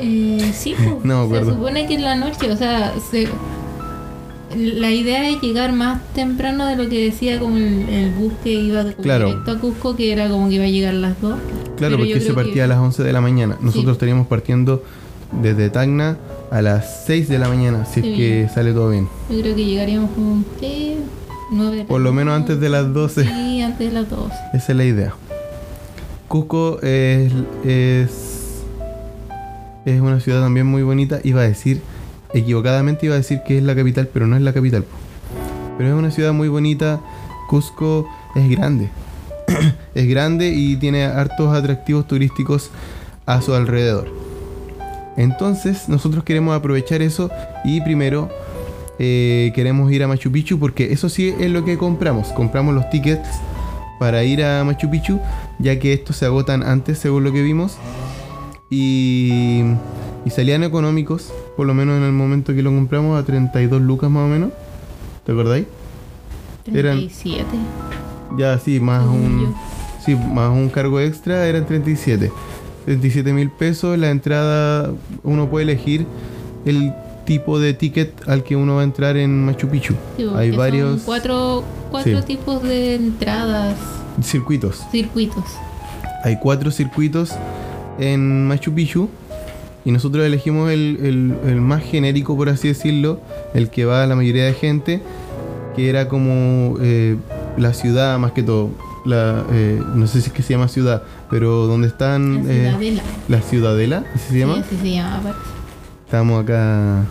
Eh, 0.00 0.52
sí, 0.54 0.74
pues, 0.76 1.04
No 1.04 1.22
acuerdo. 1.22 1.50
se 1.50 1.56
supone 1.56 1.86
que 1.86 1.94
en 1.94 2.04
la 2.04 2.14
noche, 2.16 2.50
o 2.50 2.56
sea, 2.56 2.94
se, 3.10 3.28
la 4.56 4.90
idea 4.90 5.28
es 5.28 5.40
llegar 5.40 5.72
más 5.72 6.00
temprano 6.14 6.66
de 6.66 6.76
lo 6.76 6.88
que 6.88 7.04
decía 7.04 7.38
como 7.38 7.56
el, 7.56 7.88
el 7.88 8.10
bus 8.12 8.32
que 8.42 8.52
iba 8.52 8.84
Claro. 9.02 9.26
directo 9.28 9.50
a 9.52 9.58
Cusco, 9.58 9.96
que 9.96 10.12
era 10.12 10.28
como 10.28 10.48
que 10.48 10.54
iba 10.56 10.64
a 10.64 10.68
llegar 10.68 10.94
a 10.94 10.98
las 10.98 11.20
2. 11.20 11.34
Claro, 11.76 11.96
Pero 11.96 11.96
porque 11.98 12.20
se 12.20 12.32
partía 12.34 12.54
que- 12.54 12.62
a 12.62 12.66
las 12.68 12.78
11 12.78 13.02
de 13.02 13.12
la 13.12 13.20
mañana. 13.20 13.56
Nosotros 13.60 13.84
Sí. 13.86 13.92
estaríamos 13.92 14.26
partiendo 14.28 14.82
desde 15.42 15.70
Tacna 15.70 16.16
a 16.50 16.62
las 16.62 17.04
6 17.06 17.28
de 17.28 17.38
la 17.38 17.48
mañana, 17.48 17.84
si 17.84 18.00
es 18.00 18.06
que 18.06 18.48
sale 18.52 18.72
todo 18.72 18.90
bien. 18.90 19.08
Yo 19.30 19.40
creo 19.40 19.54
que 19.54 19.64
llegaríamos 19.64 20.10
como 20.10 20.44
¿qué? 20.60 20.96
9 21.50 21.76
de 21.76 21.82
la 21.82 21.88
Por 21.88 22.00
lo 22.00 22.12
menos 22.12 22.34
antes 22.34 22.60
de 22.60 22.68
las 22.68 22.92
12. 22.92 23.24
Sí, 23.24 23.62
antes 23.62 23.88
de 23.88 23.92
las 23.92 24.08
12. 24.08 24.34
Esa 24.54 24.72
es 24.72 24.76
la 24.76 24.84
idea. 24.84 25.14
Cusco 26.28 26.80
es, 26.82 27.32
es, 27.64 28.62
es 29.84 30.00
una 30.00 30.20
ciudad 30.20 30.40
también 30.40 30.66
muy 30.66 30.82
bonita. 30.82 31.20
Iba 31.22 31.42
a 31.42 31.44
decir, 31.44 31.80
equivocadamente 32.32 33.06
iba 33.06 33.14
a 33.14 33.18
decir 33.18 33.40
que 33.46 33.58
es 33.58 33.62
la 33.62 33.74
capital, 33.74 34.08
pero 34.12 34.26
no 34.26 34.36
es 34.36 34.42
la 34.42 34.52
capital. 34.52 34.84
Pero 35.76 35.90
es 35.90 35.94
una 35.94 36.10
ciudad 36.10 36.32
muy 36.32 36.48
bonita. 36.48 37.00
Cusco 37.48 38.08
es 38.34 38.48
grande. 38.50 38.90
es 39.94 40.08
grande 40.08 40.48
y 40.48 40.76
tiene 40.76 41.04
hartos 41.04 41.54
atractivos 41.54 42.06
turísticos 42.06 42.70
a 43.26 43.40
su 43.42 43.54
alrededor. 43.54 44.23
Entonces 45.16 45.88
nosotros 45.88 46.24
queremos 46.24 46.56
aprovechar 46.56 47.02
eso 47.02 47.30
y 47.64 47.80
primero 47.82 48.28
eh, 48.98 49.52
queremos 49.54 49.90
ir 49.92 50.02
a 50.02 50.08
Machu 50.08 50.30
Picchu 50.30 50.58
porque 50.58 50.92
eso 50.92 51.08
sí 51.08 51.34
es 51.38 51.50
lo 51.50 51.64
que 51.64 51.78
compramos. 51.78 52.28
Compramos 52.28 52.74
los 52.74 52.88
tickets 52.90 53.28
para 54.00 54.24
ir 54.24 54.44
a 54.44 54.64
Machu 54.64 54.90
Picchu, 54.90 55.20
ya 55.58 55.78
que 55.78 55.92
estos 55.92 56.16
se 56.16 56.26
agotan 56.26 56.62
antes 56.62 56.98
según 56.98 57.24
lo 57.24 57.32
que 57.32 57.42
vimos. 57.42 57.76
Y, 58.70 59.62
y 60.24 60.30
salían 60.30 60.64
económicos, 60.64 61.32
por 61.56 61.66
lo 61.66 61.74
menos 61.74 61.96
en 61.98 62.02
el 62.04 62.12
momento 62.12 62.54
que 62.54 62.62
lo 62.62 62.70
compramos, 62.70 63.20
a 63.20 63.24
32 63.24 63.80
lucas 63.82 64.10
más 64.10 64.24
o 64.24 64.28
menos. 64.28 64.50
¿Te 65.24 65.32
acordáis? 65.32 65.66
Eran- 66.66 66.96
37. 66.98 67.44
Ya, 68.38 68.58
sí, 68.58 68.80
más 68.80 69.04
un, 69.06 69.54
sí, 70.04 70.14
más 70.16 70.50
un 70.50 70.68
cargo 70.70 70.98
extra 70.98 71.46
eran 71.46 71.66
37. 71.66 72.32
37 72.84 73.32
mil 73.32 73.50
pesos. 73.50 73.98
La 73.98 74.10
entrada, 74.10 74.92
uno 75.22 75.48
puede 75.48 75.64
elegir 75.64 76.06
el 76.64 76.92
tipo 77.24 77.58
de 77.58 77.72
ticket 77.74 78.12
al 78.28 78.42
que 78.44 78.54
uno 78.56 78.74
va 78.76 78.82
a 78.82 78.84
entrar 78.84 79.16
en 79.16 79.44
Machu 79.44 79.68
Picchu. 79.68 79.94
Sí, 80.16 80.24
porque 80.24 80.38
Hay 80.38 80.48
son 80.50 80.58
varios 80.58 81.02
Cuatro, 81.04 81.64
cuatro 81.90 82.18
Sí. 82.20 82.26
tipos 82.26 82.62
de 82.62 82.94
entradas, 82.96 83.76
circuitos. 84.22 84.80
circuitos. 84.90 85.44
Hay 86.22 86.38
cuatro 86.38 86.70
circuitos 86.70 87.30
en 87.98 88.46
Machu 88.46 88.72
Picchu 88.72 89.08
y 89.86 89.90
nosotros 89.90 90.24
elegimos 90.24 90.70
el, 90.70 90.98
el- 91.02 91.50
el 91.50 91.60
más 91.60 91.82
genérico, 91.82 92.36
por 92.36 92.48
así 92.48 92.68
decirlo, 92.68 93.20
el 93.54 93.70
que 93.70 93.84
va 93.84 94.02
a 94.02 94.06
la 94.06 94.16
mayoría 94.16 94.44
de 94.44 94.52
gente, 94.54 95.02
que 95.76 95.88
era 95.88 96.08
como 96.08 96.76
eh, 96.80 97.16
la 97.56 97.72
ciudad 97.74 98.18
más 98.18 98.32
que 98.32 98.42
todo. 98.42 98.70
La, 99.06 99.44
eh, 99.52 99.80
no 99.94 100.06
sé 100.06 100.20
si 100.22 100.28
es 100.28 100.32
que 100.32 100.42
se 100.42 100.54
llama 100.54 100.68
ciudad, 100.68 101.02
pero 101.30 101.66
donde 101.66 101.88
La 101.88 101.92
están 101.92 102.44
eh, 102.48 102.64
ciudadela. 102.70 103.02
la 103.28 103.40
ciudadela, 103.42 104.04
¿así 104.14 104.32
se 104.32 104.38
llama? 104.38 104.54
Sí, 104.56 104.60
así 104.66 104.76
se 104.76 104.90
llama. 104.92 105.34
Estamos 106.04 106.42
acá 106.42 107.04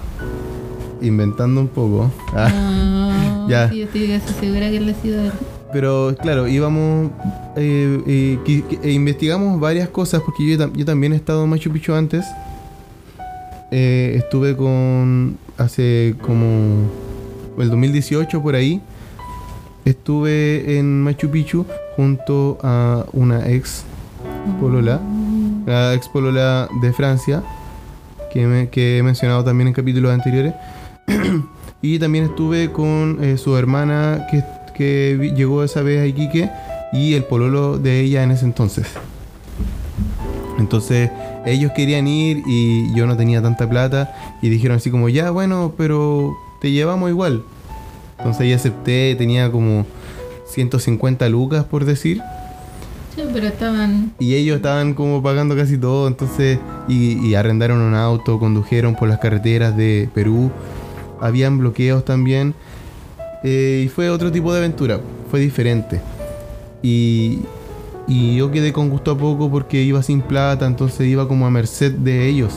inventando 1.02 1.62
un 1.62 1.68
poco. 1.68 2.12
Ah, 2.34 2.50
Ah, 2.54 3.46
Ya. 3.50 3.70
Sí, 3.70 3.80
yo 3.80 3.86
estoy 3.86 4.08
casi 4.08 4.34
segura 4.40 4.70
que 4.70 4.78
es 4.78 4.82
la 4.84 4.94
ciudadela. 4.94 5.34
Pero 5.74 6.16
claro, 6.22 6.48
íbamos, 6.48 7.10
eh, 7.58 8.02
eh, 8.08 8.40
que- 8.46 8.64
que- 8.64 8.80
e 8.88 8.92
investigamos 8.94 9.60
varias 9.60 9.90
cosas, 9.90 10.22
porque 10.22 10.48
yo, 10.56 10.72
yo 10.74 10.86
también 10.86 11.12
he 11.14 11.16
estado 11.16 11.44
en 11.44 11.50
Machu 11.50 11.72
Picchu 11.72 11.94
antes. 11.94 12.26
Eh, 13.72 14.14
estuve 14.18 14.56
con, 14.56 15.38
hace 15.58 16.16
como 16.22 16.88
el 17.58 17.70
2018 17.70 18.42
por 18.42 18.54
ahí, 18.56 18.82
estuve 19.84 20.78
en 20.78 21.02
Machu 21.02 21.30
Picchu 21.30 21.66
junto 21.96 22.60
a 22.64 23.06
una 23.14 23.50
ex 23.50 23.84
polola, 24.60 25.00
la 25.66 25.94
ex 25.94 26.08
polola 26.10 26.68
de 26.82 26.94
Francia, 26.94 27.44
que, 28.32 28.70
que 28.72 28.98
he 28.98 29.04
mencionado 29.04 29.44
también 29.44 29.68
en 29.68 29.74
capítulos 29.74 30.12
anteriores. 30.14 30.54
y 31.82 32.00
también 32.00 32.26
estuve 32.26 32.72
con 32.72 33.24
eh, 33.24 33.38
su 33.38 33.58
hermana 33.58 34.28
que, 34.32 34.44
que 34.76 35.34
llegó 35.36 35.64
esa 35.64 35.82
vez 35.82 36.02
a 36.02 36.06
Iquique 36.06 36.50
y 36.94 37.14
el 37.16 37.26
pololo 37.26 37.78
de 37.78 38.02
ella 38.02 38.24
en 38.24 38.32
ese 38.32 38.46
entonces. 38.46 38.88
Entonces 40.60 41.10
ellos 41.46 41.72
querían 41.76 42.08
ir 42.08 42.44
y 42.46 42.94
yo 42.96 43.06
no 43.06 43.18
tenía 43.18 43.42
tanta 43.42 43.70
plata 43.70 44.14
y 44.42 44.50
dijeron 44.50 44.78
así 44.78 44.92
como, 44.92 45.10
ya 45.10 45.32
bueno, 45.32 45.74
pero 45.78 46.38
te 46.62 46.72
llevamos 46.72 47.10
igual. 47.10 47.44
Entonces 48.18 48.48
yo 48.50 48.56
acepté, 48.56 49.16
tenía 49.16 49.52
como 49.52 49.86
150 50.48 51.28
lucas 51.30 51.66
por 51.66 51.86
decir. 51.86 52.22
Pero 53.16 53.48
estaban. 53.48 54.12
Y 54.20 54.34
ellos 54.36 54.58
estaban 54.58 54.94
como 54.94 55.22
pagando 55.22 55.56
casi 55.56 55.78
todo, 55.78 56.08
entonces, 56.08 56.58
y, 56.88 57.34
arrendaron 57.36 57.80
un 57.82 57.94
auto, 57.96 58.40
condujeron 58.40 58.96
por 58.96 59.08
las 59.08 59.20
carreteras 59.20 59.78
de 59.78 60.10
Perú, 60.14 60.52
habían 61.22 61.58
bloqueos 61.60 62.04
también, 62.06 62.54
eh, 63.44 63.84
y 63.86 63.90
fue 63.90 64.10
otro 64.10 64.32
tipo 64.32 64.52
de 64.52 64.60
aventura, 64.60 65.00
fue 65.30 65.40
diferente. 65.40 66.02
Y, 66.82 67.40
y 68.08 68.36
yo 68.36 68.52
quedé 68.52 68.74
con 68.74 68.90
gusto 68.90 69.12
a 69.12 69.18
poco 69.18 69.50
porque 69.50 69.84
iba 69.84 70.02
sin 70.02 70.22
plata, 70.22 70.66
entonces 70.66 71.08
iba 71.08 71.28
como 71.28 71.46
a 71.46 71.52
merced 71.52 71.92
de 71.92 72.28
ellos, 72.28 72.54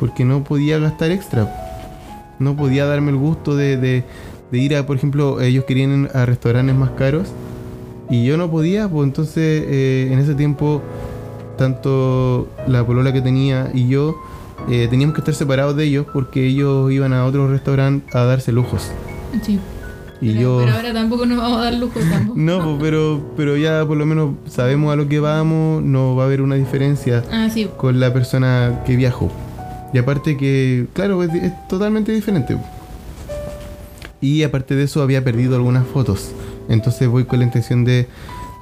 porque 0.00 0.24
no 0.24 0.42
podía 0.44 0.78
gastar 0.78 1.10
extra, 1.10 1.52
no 2.38 2.56
podía 2.56 2.86
darme 2.86 3.10
el 3.10 3.16
gusto 3.18 3.54
de, 3.54 3.76
de- 3.76 4.04
ir 4.52 4.76
a, 4.76 4.84
por 4.86 4.96
ejemplo, 4.96 5.40
ellos 5.40 5.64
querían 5.64 6.08
a 6.14 6.26
restaurantes 6.26 6.74
más 6.74 6.90
caros. 6.90 7.28
Y 8.12 8.24
yo 8.26 8.36
no 8.36 8.50
podía, 8.50 8.88
pues 8.88 9.06
entonces 9.06 9.64
eh, 9.66 10.10
en 10.12 10.18
ese 10.18 10.34
tiempo, 10.34 10.82
tanto 11.56 12.46
la 12.68 12.84
polola 12.84 13.10
que 13.10 13.22
tenía 13.22 13.70
y 13.72 13.88
yo 13.88 14.14
eh, 14.68 14.86
teníamos 14.90 15.14
que 15.14 15.22
estar 15.22 15.34
separados 15.34 15.74
de 15.76 15.84
ellos 15.84 16.06
porque 16.12 16.46
ellos 16.46 16.92
iban 16.92 17.14
a 17.14 17.24
otro 17.24 17.48
restaurante 17.48 18.06
a 18.16 18.24
darse 18.24 18.52
lujos. 18.52 18.90
Sí. 19.42 19.58
Y 20.20 20.34
pero, 20.34 20.40
yo. 20.40 20.58
pero 20.62 20.76
ahora 20.76 20.92
tampoco 20.92 21.24
nos 21.24 21.38
vamos 21.38 21.58
a 21.60 21.64
dar 21.64 21.74
lujo 21.74 21.98
tampoco. 21.98 22.34
No, 22.38 22.62
pues, 22.62 22.76
pero, 22.80 23.22
pero 23.34 23.56
ya 23.56 23.84
por 23.86 23.96
lo 23.96 24.04
menos 24.04 24.34
sabemos 24.46 24.92
a 24.92 24.96
lo 24.96 25.08
que 25.08 25.18
vamos, 25.18 25.82
no 25.82 26.14
va 26.14 26.24
a 26.24 26.26
haber 26.26 26.42
una 26.42 26.56
diferencia 26.56 27.24
Ah, 27.32 27.48
sí. 27.50 27.66
con 27.78 27.98
la 27.98 28.12
persona 28.12 28.82
que 28.84 28.94
viajo. 28.94 29.32
Y 29.94 29.98
aparte 29.98 30.36
que, 30.36 30.86
claro, 30.92 31.22
es, 31.22 31.32
es 31.34 31.52
totalmente 31.66 32.12
diferente. 32.12 32.58
Y 34.20 34.42
aparte 34.42 34.74
de 34.76 34.84
eso 34.84 35.02
había 35.02 35.24
perdido 35.24 35.56
algunas 35.56 35.86
fotos. 35.86 36.30
Entonces 36.68 37.08
voy 37.08 37.24
con 37.24 37.38
la 37.40 37.44
intención 37.44 37.84
de, 37.84 38.06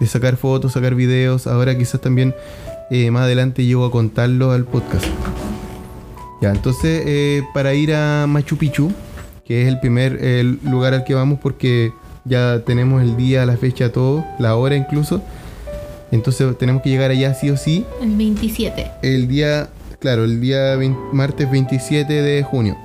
de 0.01 0.07
sacar 0.07 0.37
fotos, 0.37 0.73
sacar 0.73 0.95
videos. 0.95 1.47
Ahora 1.47 1.77
quizás 1.77 2.01
también 2.01 2.35
eh, 2.91 3.11
más 3.11 3.23
adelante 3.23 3.65
llego 3.65 3.85
a 3.85 3.91
contarlo 3.91 4.53
al 4.53 4.65
podcast. 4.65 5.07
Ya, 6.41 6.51
entonces 6.51 7.03
eh, 7.07 7.43
para 7.53 7.75
ir 7.75 7.95
a 7.95 8.27
Machu 8.27 8.57
Picchu, 8.57 8.91
que 9.45 9.63
es 9.63 9.69
el 9.69 9.79
primer 9.79 10.19
lugar 10.63 10.95
al 10.95 11.05
que 11.05 11.15
vamos 11.15 11.39
porque 11.41 11.93
ya 12.25 12.63
tenemos 12.65 13.03
el 13.03 13.17
día, 13.17 13.45
la 13.47 13.57
fecha, 13.57 13.93
todo, 13.93 14.25
la 14.39 14.57
hora 14.57 14.77
incluso. 14.77 15.23
Entonces 16.11 16.57
tenemos 16.59 16.83
que 16.83 16.91
llegar 16.91 17.11
allá 17.11 17.35
sí 17.35 17.51
o 17.51 17.57
sí 17.57 17.85
El 18.03 18.17
27. 18.17 18.91
el 19.03 19.29
día, 19.29 19.69
claro, 20.01 20.25
el 20.25 20.41
día 20.41 20.75
20 20.77 20.99
martes 21.13 21.51
27 21.51 22.13
de 22.13 22.43
junio. 22.43 22.77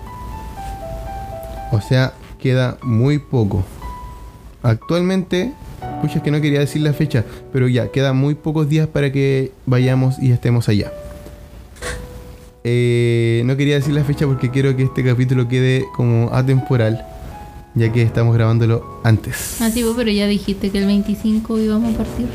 O 1.71 1.81
sea, 1.81 2.13
queda 2.39 2.77
muy 2.83 3.19
poco. 3.19 3.63
Actualmente, 4.65 5.53
pucha, 6.01 6.15
es 6.15 6.23
que 6.23 6.31
no 6.31 6.41
quería 6.41 6.59
decir 6.59 6.81
la 6.81 6.91
fecha, 6.91 7.23
pero 7.53 7.67
ya, 7.67 7.91
queda 7.91 8.13
muy 8.13 8.33
pocos 8.33 8.67
días 8.67 8.87
para 8.87 9.11
que 9.11 9.51
vayamos 9.67 10.17
y 10.19 10.31
estemos 10.31 10.67
allá. 10.69 10.91
Eh, 12.63 13.43
no 13.45 13.55
quería 13.57 13.75
decir 13.75 13.93
la 13.93 14.03
fecha 14.03 14.25
porque 14.25 14.49
quiero 14.49 14.75
que 14.75 14.81
este 14.81 15.03
capítulo 15.03 15.47
quede 15.47 15.85
como 15.95 16.33
atemporal, 16.33 17.05
ya 17.75 17.93
que 17.93 18.01
estamos 18.01 18.33
grabándolo 18.33 18.99
antes. 19.03 19.57
Ah, 19.61 19.69
sí, 19.69 19.83
vos, 19.83 19.93
pero 19.95 20.09
ya 20.09 20.25
dijiste 20.25 20.71
que 20.71 20.79
el 20.79 20.87
25 20.87 21.59
íbamos 21.59 21.93
a 21.93 21.97
partir. 21.99 22.27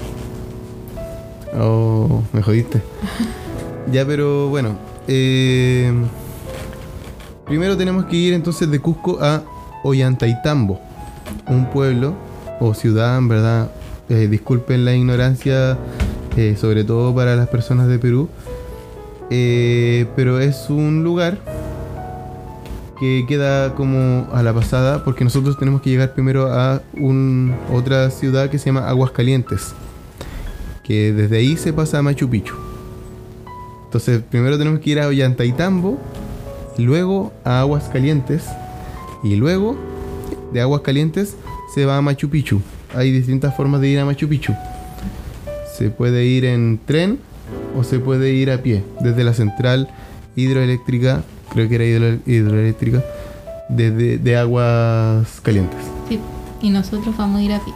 Oh, 1.59 2.23
me 2.33 2.43
jodiste. 2.43 2.81
ya, 3.93 4.07
pero 4.07 4.49
bueno. 4.51 4.77
eh, 5.09 5.93
primero 7.45 7.77
tenemos 7.77 8.05
que 8.05 8.15
ir 8.15 8.35
entonces 8.35 8.71
de 8.71 8.79
Cusco 8.79 9.19
a 9.21 9.43
Ollantaytambo, 9.83 10.81
un 11.51 11.67
pueblo 11.67 12.15
o 12.61 12.73
ciudad, 12.75 13.19
en 13.19 13.29
verdad. 13.29 13.71
eh, 14.09 14.27
disculpen 14.29 14.85
la 14.85 14.95
ignorancia, 14.95 15.79
eh, 16.37 16.57
sobre 16.59 16.85
todo 16.85 17.15
para 17.15 17.37
las 17.37 17.49
personas 17.49 17.87
de 17.89 17.99
Perú. 17.99 18.29
eh, 19.31 20.07
pero 20.17 20.41
es 20.41 20.71
un 20.71 21.05
lugar 21.05 21.39
que 22.99 23.25
queda 23.29 23.75
como 23.75 24.27
a 24.33 24.43
la 24.43 24.53
pasada, 24.53 25.05
porque 25.05 25.25
nosotros 25.25 25.59
tenemos 25.59 25.83
que 25.83 25.91
llegar 25.91 26.13
primero 26.15 26.53
a 26.53 26.83
un, 26.95 27.55
otra 27.73 28.11
ciudad 28.11 28.51
que 28.51 28.59
se 28.59 28.67
llama 28.67 28.89
Aguascalientes 28.89 29.75
que 30.91 31.13
desde 31.13 31.37
ahí 31.37 31.57
se 31.57 31.73
pasa 31.73 31.99
a 31.99 32.03
Machu 32.03 32.29
Picchu. 32.29 32.57
Entonces, 33.85 34.21
primero 34.29 34.59
tenemos 34.59 34.81
que 34.81 34.91
ir 34.91 34.99
a 34.99 35.07
Ollantaytambo, 35.07 35.99
luego 36.79 37.33
a 37.45 37.61
Aguas 37.61 37.89
Calientes 37.93 38.49
Y 39.23 39.37
luego, 39.37 39.77
de 40.53 40.61
aguas 40.61 40.83
calientes, 40.83 41.37
se 41.75 41.85
va 41.87 41.97
a 41.97 42.03
Machu 42.03 42.29
Picchu. 42.29 42.61
Hay 42.95 43.11
distintas 43.13 43.55
formas 43.57 43.81
de 43.81 43.89
ir 43.89 43.99
a 44.01 44.05
Machu 44.05 44.29
Picchu. 44.29 44.53
Se 45.77 45.91
puede 45.91 46.25
ir 46.27 46.45
en 46.45 46.79
tren 46.85 47.19
o 47.77 47.85
se 47.85 47.99
puede 48.01 48.33
ir 48.33 48.51
a 48.51 48.59
pie 48.59 48.85
desde 49.01 49.25
la 49.25 49.33
central 49.35 49.89
hidroeléctrica, 50.37 51.23
creo 51.53 51.69
que 51.69 51.75
era 51.77 51.85
hidro- 51.85 52.21
hidroeléctrica, 52.27 53.03
desde 53.69 54.19
de 54.19 54.37
aguas 54.37 55.41
calientes. 55.43 55.79
Sí, 56.09 56.19
y 56.63 56.71
nosotros 56.71 57.17
vamos 57.17 57.41
a 57.41 57.43
ir 57.43 57.53
a 57.53 57.61
pie. 57.65 57.73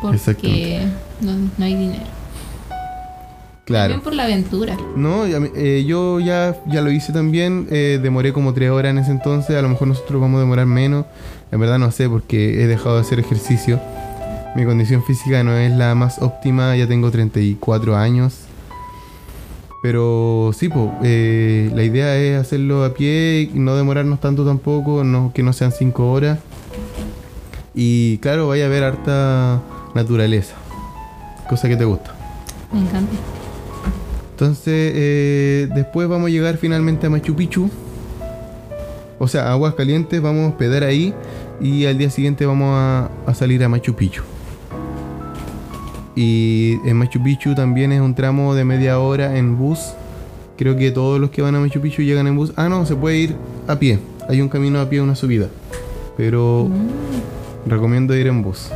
Porque 0.00 0.86
no 1.20 1.64
hay 1.64 1.74
dinero. 1.74 2.04
Claro. 3.64 3.94
También 3.94 4.00
por 4.04 4.14
la 4.14 4.24
aventura. 4.24 4.76
No, 4.94 5.24
eh, 5.24 5.84
yo 5.86 6.20
ya, 6.20 6.54
ya 6.66 6.82
lo 6.82 6.90
hice 6.90 7.12
también. 7.12 7.66
eh, 7.70 7.98
demoré 8.02 8.32
como 8.34 8.52
tres 8.52 8.70
horas 8.70 8.90
en 8.90 8.98
ese 8.98 9.10
entonces. 9.10 9.56
A 9.56 9.62
lo 9.62 9.68
mejor 9.70 9.88
nosotros 9.88 10.20
vamos 10.20 10.38
a 10.38 10.40
demorar 10.40 10.66
menos. 10.66 11.06
En 11.50 11.60
verdad 11.60 11.78
no 11.78 11.90
sé 11.90 12.08
porque 12.08 12.62
he 12.62 12.66
dejado 12.66 12.96
de 12.96 13.00
hacer 13.00 13.18
ejercicio. 13.20 13.80
Mi 14.54 14.64
condición 14.64 15.02
física 15.04 15.42
no 15.42 15.56
es 15.56 15.72
la 15.72 15.94
más 15.94 16.20
óptima. 16.20 16.76
Ya 16.76 16.86
tengo 16.86 17.10
34 17.10 17.96
años. 17.96 18.40
Pero 19.82 20.50
sí, 20.54 20.68
po, 20.68 20.92
eh, 21.02 21.70
la 21.74 21.82
idea 21.84 22.16
es 22.16 22.40
hacerlo 22.40 22.84
a 22.84 22.94
pie 22.94 23.50
y 23.54 23.58
no 23.58 23.76
demorarnos 23.76 24.20
tanto 24.20 24.44
tampoco. 24.44 25.04
No, 25.04 25.32
que 25.34 25.42
no 25.42 25.52
sean 25.52 25.72
5 25.72 26.12
horas. 26.12 26.38
Y 27.74 28.18
claro, 28.18 28.48
vaya 28.48 28.64
a 28.64 28.66
haber 28.66 28.84
harta 28.84 29.60
naturaleza. 29.94 30.54
Cosa 31.48 31.68
que 31.68 31.76
te 31.76 31.84
gusta. 31.84 32.14
Me 32.72 32.80
encanta. 32.80 33.12
Entonces, 34.34 34.92
eh, 34.96 35.68
después 35.76 36.08
vamos 36.08 36.26
a 36.26 36.30
llegar 36.30 36.56
finalmente 36.56 37.06
a 37.06 37.10
Machu 37.10 37.36
Picchu. 37.36 37.70
O 39.20 39.28
sea, 39.28 39.52
aguas 39.52 39.74
calientes, 39.74 40.20
vamos 40.20 40.46
a 40.46 40.48
hospedar 40.48 40.82
ahí. 40.82 41.14
Y 41.60 41.86
al 41.86 41.96
día 41.98 42.10
siguiente 42.10 42.44
vamos 42.44 42.70
a, 42.76 43.10
a 43.26 43.34
salir 43.34 43.62
a 43.62 43.68
Machu 43.68 43.94
Picchu. 43.94 44.22
Y 46.16 46.78
en 46.84 46.96
Machu 46.96 47.22
Picchu 47.22 47.54
también 47.54 47.92
es 47.92 48.00
un 48.00 48.14
tramo 48.16 48.54
de 48.56 48.64
media 48.64 48.98
hora 48.98 49.36
en 49.36 49.56
bus. 49.56 49.78
Creo 50.56 50.76
que 50.76 50.90
todos 50.90 51.20
los 51.20 51.30
que 51.30 51.40
van 51.42 51.54
a 51.54 51.60
Machu 51.60 51.80
Picchu 51.80 52.02
llegan 52.02 52.26
en 52.26 52.36
bus. 52.36 52.52
Ah, 52.56 52.68
no, 52.68 52.84
se 52.86 52.96
puede 52.96 53.18
ir 53.18 53.36
a 53.68 53.76
pie. 53.78 54.00
Hay 54.28 54.40
un 54.40 54.48
camino 54.48 54.80
a 54.80 54.88
pie, 54.90 55.00
una 55.00 55.14
subida. 55.14 55.46
Pero 56.16 56.68
Mm. 56.68 57.68
recomiendo 57.70 58.16
ir 58.16 58.26
en 58.26 58.42
bus. 58.42 58.68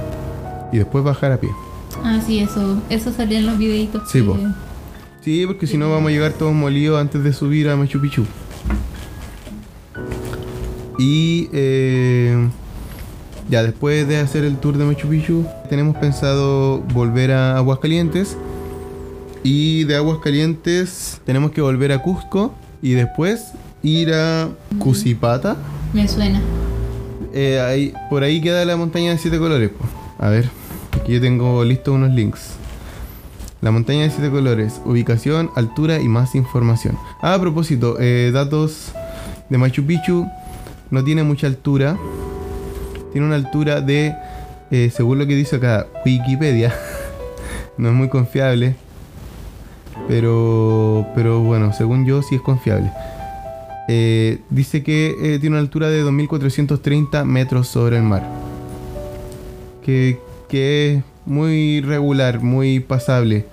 Y 0.72 0.78
después 0.78 1.02
bajar 1.02 1.32
a 1.32 1.36
pie. 1.38 1.50
Ah, 2.04 2.20
sí, 2.24 2.38
eso, 2.38 2.80
eso 2.90 3.12
salía 3.12 3.38
en 3.40 3.46
los 3.46 3.58
videitos. 3.58 4.08
Sí, 4.10 4.20
que-. 4.22 4.67
Sí, 5.28 5.44
porque 5.46 5.66
si 5.66 5.76
no 5.76 5.90
vamos 5.90 6.08
a 6.08 6.10
llegar 6.10 6.32
todos 6.32 6.54
molidos 6.54 6.98
antes 6.98 7.22
de 7.22 7.34
subir 7.34 7.68
a 7.68 7.76
Machu 7.76 8.00
Picchu. 8.00 8.24
Y 10.98 11.50
eh, 11.52 12.48
ya 13.50 13.62
después 13.62 14.08
de 14.08 14.16
hacer 14.20 14.44
el 14.44 14.56
tour 14.56 14.78
de 14.78 14.86
Machu 14.86 15.06
Picchu, 15.06 15.44
tenemos 15.68 15.98
pensado 15.98 16.78
volver 16.94 17.32
a 17.32 17.58
Aguascalientes. 17.58 18.38
Y 19.42 19.84
de 19.84 19.96
Aguascalientes 19.96 21.20
tenemos 21.26 21.50
que 21.50 21.60
volver 21.60 21.92
a 21.92 22.00
Cusco 22.00 22.54
y 22.80 22.92
después 22.92 23.52
ir 23.82 24.14
a 24.14 24.48
Cusipata. 24.78 25.58
Me 25.92 26.08
suena. 26.08 26.40
Eh, 27.34 27.60
ahí, 27.60 27.92
por 28.08 28.22
ahí 28.22 28.40
queda 28.40 28.64
la 28.64 28.78
montaña 28.78 29.10
de 29.10 29.18
siete 29.18 29.38
colores. 29.38 29.68
po. 29.68 29.84
A 30.24 30.30
ver, 30.30 30.48
aquí 30.98 31.12
yo 31.12 31.20
tengo 31.20 31.62
listos 31.64 31.94
unos 31.94 32.14
links. 32.14 32.57
La 33.60 33.72
montaña 33.72 34.02
de 34.02 34.10
siete 34.10 34.30
colores, 34.30 34.80
ubicación, 34.84 35.50
altura 35.56 35.98
y 36.00 36.06
más 36.06 36.36
información. 36.36 36.96
Ah, 37.20 37.34
a 37.34 37.40
propósito, 37.40 37.96
eh, 37.98 38.30
datos 38.32 38.92
de 39.48 39.58
Machu 39.58 39.84
Picchu. 39.84 40.28
No 40.92 41.02
tiene 41.02 41.24
mucha 41.24 41.48
altura. 41.48 41.98
Tiene 43.10 43.26
una 43.26 43.34
altura 43.34 43.80
de, 43.80 44.14
eh, 44.70 44.92
según 44.94 45.18
lo 45.18 45.26
que 45.26 45.34
dice 45.34 45.56
acá, 45.56 45.88
Wikipedia. 46.06 46.72
no 47.78 47.88
es 47.88 47.94
muy 47.94 48.08
confiable. 48.08 48.76
Pero, 50.06 51.08
pero 51.16 51.40
bueno, 51.40 51.72
según 51.72 52.06
yo 52.06 52.22
sí 52.22 52.36
es 52.36 52.40
confiable. 52.40 52.92
Eh, 53.88 54.38
dice 54.50 54.84
que 54.84 55.38
tiene 55.40 55.56
una 55.56 55.58
altura 55.58 55.88
de 55.88 56.04
2.430 56.04 57.24
metros 57.24 57.66
sobre 57.66 57.96
el 57.96 58.04
mar. 58.04 58.24
Que, 59.84 60.20
que 60.48 61.02
muy 61.28 61.80
regular, 61.82 62.40
muy 62.40 62.80
pasable. 62.80 63.44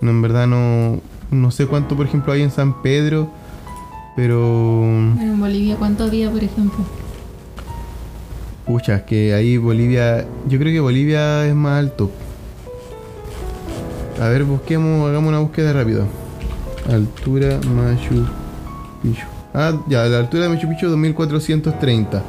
No, 0.00 0.10
en 0.10 0.22
verdad 0.22 0.46
no, 0.46 1.00
no 1.30 1.50
sé 1.50 1.66
cuánto, 1.66 1.96
por 1.96 2.06
ejemplo, 2.06 2.32
hay 2.32 2.42
en 2.42 2.50
San 2.50 2.82
Pedro. 2.82 3.30
Pero... 4.16 4.82
En 4.84 5.40
Bolivia, 5.40 5.76
¿cuánto 5.76 6.04
había, 6.04 6.30
por 6.30 6.44
ejemplo? 6.44 6.84
Pucha, 8.66 8.96
es 8.96 9.02
que 9.02 9.34
ahí 9.34 9.56
Bolivia... 9.56 10.26
Yo 10.48 10.58
creo 10.58 10.72
que 10.72 10.80
Bolivia 10.80 11.46
es 11.46 11.54
más 11.54 11.78
alto. 11.78 12.10
A 14.20 14.28
ver, 14.28 14.44
busquemos, 14.44 15.08
hagamos 15.08 15.30
una 15.30 15.38
búsqueda 15.38 15.72
rápida. 15.72 16.04
Altura 16.88 17.58
Machu 17.74 18.26
Picchu. 19.02 19.24
Ah, 19.54 19.72
ya, 19.88 20.04
la 20.04 20.18
altura 20.18 20.44
de 20.44 20.48
Machu 20.50 20.68
Picchu 20.68 20.88
2430. 20.88 22.22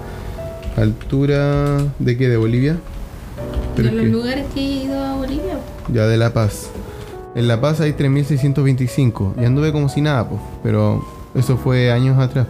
Altura 0.78 1.80
de 2.00 2.18
qué? 2.18 2.30
¿De 2.30 2.38
Bolivia? 2.38 2.78
Pero 3.76 3.92
los 3.92 4.02
que- 4.04 4.10
lugares 4.10 4.46
que 4.54 4.60
he 4.60 4.84
ido 4.86 5.04
a 5.04 5.16
Bolivia. 5.16 5.60
ya, 5.94 6.08
de 6.08 6.18
La 6.18 6.34
Paz. 6.34 6.70
En 7.36 7.48
La 7.48 7.62
Paz 7.62 7.80
hay 7.82 7.94
3625. 7.94 9.36
Y 9.40 9.46
anduve 9.46 9.72
como 9.72 9.88
si 9.90 10.02
nada, 10.02 10.28
pues. 10.28 10.42
Pero 10.64 11.06
eso 11.36 11.58
fue 11.58 11.92
años 11.92 12.20
atrás. 12.20 12.48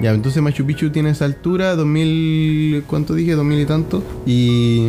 Ya, 0.00 0.10
entonces 0.12 0.42
Machu 0.42 0.64
Picchu 0.66 0.90
tiene 0.90 1.10
esa 1.10 1.24
altura, 1.26 1.76
2000. 1.76 2.82
¿Cuánto 2.88 3.14
dije? 3.14 3.32
2000 3.34 3.60
y 3.60 3.66
tanto. 3.66 4.02
Y 4.26 4.88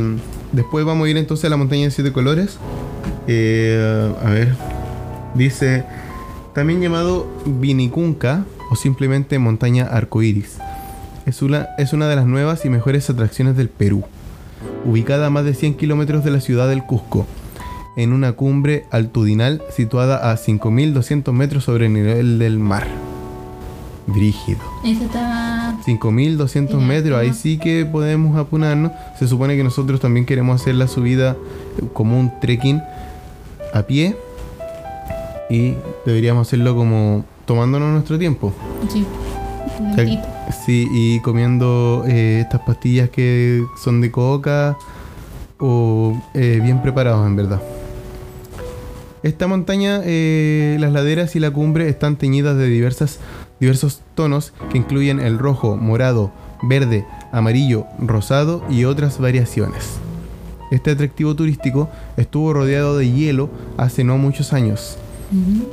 después 0.51 0.85
vamos 0.85 1.05
a 1.07 1.09
ir 1.09 1.17
entonces 1.17 1.45
a 1.45 1.49
la 1.49 1.57
montaña 1.57 1.83
de 1.83 1.91
siete 1.91 2.11
colores. 2.11 2.57
Eh, 3.27 4.11
a 4.23 4.29
ver. 4.29 4.55
Dice. 5.35 5.85
También 6.53 6.81
llamado 6.81 7.27
Vinicunca 7.45 8.45
o 8.71 8.75
simplemente 8.75 9.39
montaña 9.39 9.85
arcoíris. 9.85 10.57
Es 11.25 11.41
una, 11.41 11.69
es 11.77 11.93
una 11.93 12.07
de 12.07 12.15
las 12.15 12.25
nuevas 12.25 12.65
y 12.65 12.69
mejores 12.69 13.09
atracciones 13.09 13.55
del 13.55 13.69
Perú 13.69 14.03
ubicada 14.85 15.27
a 15.27 15.29
más 15.29 15.45
de 15.45 15.53
100 15.53 15.75
kilómetros 15.75 16.23
de 16.23 16.31
la 16.31 16.41
ciudad 16.41 16.67
del 16.67 16.83
Cusco, 16.83 17.25
en 17.95 18.11
una 18.11 18.33
cumbre 18.33 18.85
altitudinal 18.91 19.61
situada 19.69 20.31
a 20.31 20.35
5.200 20.37 21.31
metros 21.31 21.63
sobre 21.63 21.85
el 21.87 21.93
nivel 21.93 22.39
del 22.39 22.59
mar. 22.59 22.87
Brígido. 24.05 24.59
Esa 24.83 25.05
está. 25.05 25.77
5.200 25.85 26.67
Sí, 26.69 26.75
metros, 26.75 27.17
ahí 27.17 27.33
sí 27.33 27.57
que 27.57 27.85
podemos 27.85 28.37
apunarnos. 28.37 28.91
Se 29.17 29.27
supone 29.27 29.55
que 29.55 29.63
nosotros 29.63 30.01
también 30.01 30.25
queremos 30.25 30.61
hacer 30.61 30.75
la 30.75 30.87
subida 30.87 31.37
eh, 31.77 31.85
como 31.93 32.19
un 32.19 32.31
trekking 32.41 32.81
a 33.73 33.83
pie. 33.83 34.17
Y 35.49 35.75
deberíamos 36.05 36.47
hacerlo 36.47 36.75
como 36.75 37.23
tomándonos 37.45 37.93
nuestro 37.93 38.19
tiempo. 38.19 38.51
Sí. 38.89 39.05
Sí, 40.65 40.87
y 40.91 41.19
comiendo 41.21 42.03
eh, 42.07 42.41
estas 42.41 42.61
pastillas 42.61 43.09
que 43.09 43.63
son 43.83 44.01
de 44.01 44.11
coca 44.11 44.77
o 45.59 46.21
eh, 46.33 46.59
bien 46.61 46.81
preparados 46.81 47.25
en 47.25 47.35
verdad. 47.35 47.61
Esta 49.23 49.47
montaña, 49.47 50.01
eh, 50.03 50.77
las 50.79 50.91
laderas 50.91 51.35
y 51.35 51.39
la 51.39 51.51
cumbre 51.51 51.87
están 51.87 52.17
teñidas 52.17 52.57
de 52.57 52.67
diversas, 52.67 53.19
diversos 53.59 54.01
tonos 54.15 54.53
que 54.69 54.77
incluyen 54.77 55.21
el 55.21 55.39
rojo, 55.39 55.77
morado, 55.77 56.31
verde, 56.61 57.05
amarillo, 57.31 57.85
rosado 57.99 58.63
y 58.69 58.83
otras 58.83 59.19
variaciones. 59.19 59.97
Este 60.71 60.91
atractivo 60.91 61.35
turístico 61.35 61.89
estuvo 62.17 62.51
rodeado 62.51 62.97
de 62.97 63.09
hielo 63.11 63.49
hace 63.77 64.03
no 64.03 64.17
muchos 64.17 64.53
años. 64.53 64.97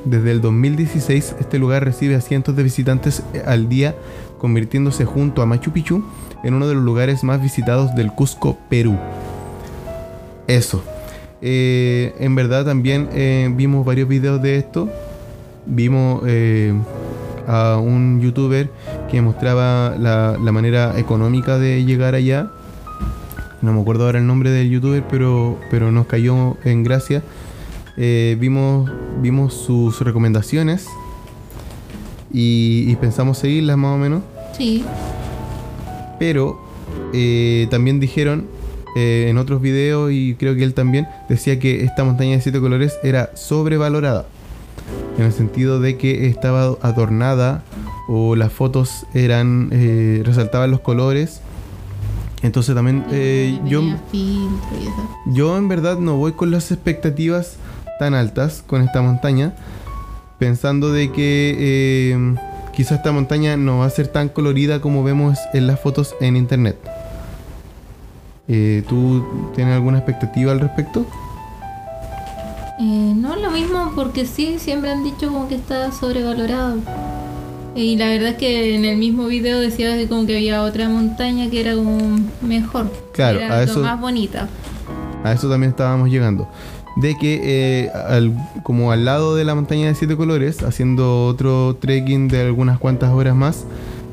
Desde 0.04 0.30
el 0.30 0.40
2016 0.40 1.36
este 1.38 1.58
lugar 1.58 1.84
recibe 1.84 2.14
a 2.14 2.20
cientos 2.20 2.56
de 2.56 2.62
visitantes 2.62 3.22
eh, 3.34 3.42
al 3.46 3.68
día, 3.68 3.94
convirtiéndose 4.38 5.04
junto 5.04 5.42
a 5.42 5.46
Machu 5.46 5.70
Picchu 5.70 6.02
en 6.42 6.54
uno 6.54 6.66
de 6.66 6.74
los 6.74 6.82
lugares 6.82 7.24
más 7.24 7.42
visitados 7.42 7.94
del 7.94 8.12
Cusco, 8.12 8.56
Perú. 8.68 8.96
Eso. 10.46 10.82
Eh, 11.42 12.14
en 12.18 12.34
verdad 12.34 12.64
también 12.64 13.08
eh, 13.12 13.50
vimos 13.54 13.84
varios 13.84 14.08
videos 14.08 14.40
de 14.40 14.56
esto. 14.56 14.88
Vimos 15.66 16.22
a 17.46 17.76
un 17.76 18.20
youtuber 18.20 18.70
que 19.10 19.20
mostraba 19.20 19.94
la, 19.98 20.36
la 20.42 20.52
manera 20.52 20.98
económica 20.98 21.58
de 21.58 21.84
llegar 21.84 22.14
allá. 22.14 22.50
No 23.62 23.74
me 23.74 23.80
acuerdo 23.82 24.06
ahora 24.06 24.18
el 24.18 24.26
nombre 24.26 24.50
del 24.50 24.70
youtuber, 24.70 25.04
pero, 25.08 25.58
pero 25.70 25.92
nos 25.92 26.06
cayó 26.06 26.56
en 26.64 26.82
gracia. 26.82 27.22
Eh, 28.02 28.36
vimos, 28.40 28.90
vimos 29.20 29.52
sus 29.52 30.00
recomendaciones 30.00 30.86
y, 32.32 32.86
y 32.88 32.96
pensamos 32.96 33.36
seguirlas 33.36 33.76
más 33.76 33.94
o 33.94 33.98
menos. 33.98 34.22
Sí. 34.56 34.82
Pero 36.18 36.58
eh, 37.12 37.68
también 37.70 38.00
dijeron 38.00 38.46
eh, 38.96 39.26
en 39.28 39.36
otros 39.36 39.60
videos, 39.60 40.10
y 40.12 40.34
creo 40.34 40.56
que 40.56 40.64
él 40.64 40.72
también, 40.72 41.06
decía 41.28 41.58
que 41.58 41.84
esta 41.84 42.02
montaña 42.02 42.36
de 42.36 42.40
siete 42.40 42.58
colores 42.58 42.94
era 43.02 43.30
sobrevalorada. 43.34 44.24
En 45.18 45.24
el 45.26 45.32
sentido 45.32 45.78
de 45.78 45.98
que 45.98 46.26
estaba 46.26 46.76
adornada 46.80 47.62
o 48.08 48.34
las 48.34 48.50
fotos 48.50 49.06
eran 49.12 49.68
eh, 49.72 50.22
resaltaban 50.24 50.70
los 50.70 50.80
colores. 50.80 51.40
Entonces 52.42 52.74
también 52.74 53.04
eh, 53.10 53.60
yo, 53.66 53.82
yo 55.26 55.58
en 55.58 55.68
verdad 55.68 55.98
no 55.98 56.16
voy 56.16 56.32
con 56.32 56.50
las 56.50 56.72
expectativas 56.72 57.56
tan 58.00 58.14
altas 58.14 58.64
con 58.66 58.80
esta 58.82 59.02
montaña, 59.02 59.52
pensando 60.38 60.90
de 60.90 61.12
que 61.12 61.54
eh, 61.58 62.34
quizás 62.74 62.92
esta 62.98 63.12
montaña 63.12 63.58
no 63.58 63.78
va 63.80 63.84
a 63.84 63.90
ser 63.90 64.08
tan 64.08 64.30
colorida 64.30 64.80
como 64.80 65.04
vemos 65.04 65.38
en 65.52 65.66
las 65.66 65.78
fotos 65.78 66.14
en 66.20 66.34
internet. 66.36 66.76
Eh, 68.48 68.82
¿Tú 68.88 69.52
tienes 69.54 69.74
alguna 69.74 69.98
expectativa 69.98 70.50
al 70.50 70.60
respecto? 70.60 71.06
Eh, 72.80 73.12
no 73.14 73.36
lo 73.36 73.50
mismo 73.50 73.92
porque 73.94 74.24
sí, 74.24 74.56
siempre 74.58 74.90
han 74.90 75.04
dicho 75.04 75.28
como 75.28 75.46
que 75.46 75.56
está 75.56 75.92
sobrevalorado. 75.92 76.78
Y 77.74 77.96
la 77.96 78.06
verdad 78.06 78.30
es 78.30 78.36
que 78.36 78.74
en 78.74 78.84
el 78.86 78.96
mismo 78.96 79.26
video 79.26 79.60
decía 79.60 79.94
que 79.96 80.08
como 80.08 80.26
que 80.26 80.36
había 80.36 80.62
otra 80.62 80.88
montaña 80.88 81.50
que 81.50 81.60
era 81.60 81.74
como 81.74 81.98
mejor. 82.40 82.90
Claro, 83.12 83.38
era 83.40 83.58
a 83.58 83.62
eso- 83.62 83.80
más 83.80 84.00
bonita. 84.00 84.48
A 85.22 85.32
eso 85.32 85.50
también 85.50 85.70
estábamos 85.70 86.08
llegando. 86.08 86.48
De 86.96 87.16
que 87.16 87.40
eh, 87.42 87.90
como 88.62 88.92
al 88.92 89.04
lado 89.04 89.36
de 89.36 89.44
la 89.44 89.54
montaña 89.54 89.86
de 89.86 89.94
siete 89.94 90.16
colores, 90.16 90.62
haciendo 90.62 91.26
otro 91.26 91.76
trekking 91.76 92.28
de 92.28 92.42
algunas 92.42 92.78
cuantas 92.78 93.10
horas 93.10 93.36
más, 93.36 93.64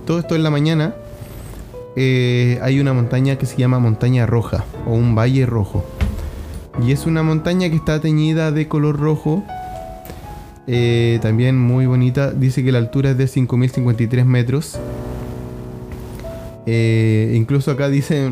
todo 0.06 0.20
esto 0.20 0.36
en 0.36 0.44
la 0.44 0.50
mañana, 0.52 0.94
eh, 1.96 2.60
hay 2.62 2.80
una 2.80 2.94
montaña 2.94 3.38
que 3.38 3.46
se 3.46 3.58
llama 3.58 3.80
Montaña 3.80 4.26
Roja 4.26 4.64
o 4.86 4.94
un 4.94 5.16
Valle 5.16 5.46
Rojo. 5.46 5.84
Y 6.86 6.92
es 6.92 7.08
una 7.08 7.24
montaña 7.24 7.70
que 7.70 7.76
está 7.76 8.00
teñida 8.00 8.52
de 8.52 8.68
color 8.68 9.00
rojo. 9.00 9.44
eh, 10.68 11.18
también 11.22 11.58
muy 11.58 11.88
bonita. 11.88 12.32
Dice 12.32 12.64
que 12.64 12.72
la 12.72 12.78
altura 12.78 13.12
es 13.12 13.18
de 13.18 13.26
5.053 13.26 14.26
metros. 14.26 14.78
Incluso 16.68 17.72
acá 17.72 17.88
dice 17.90 18.30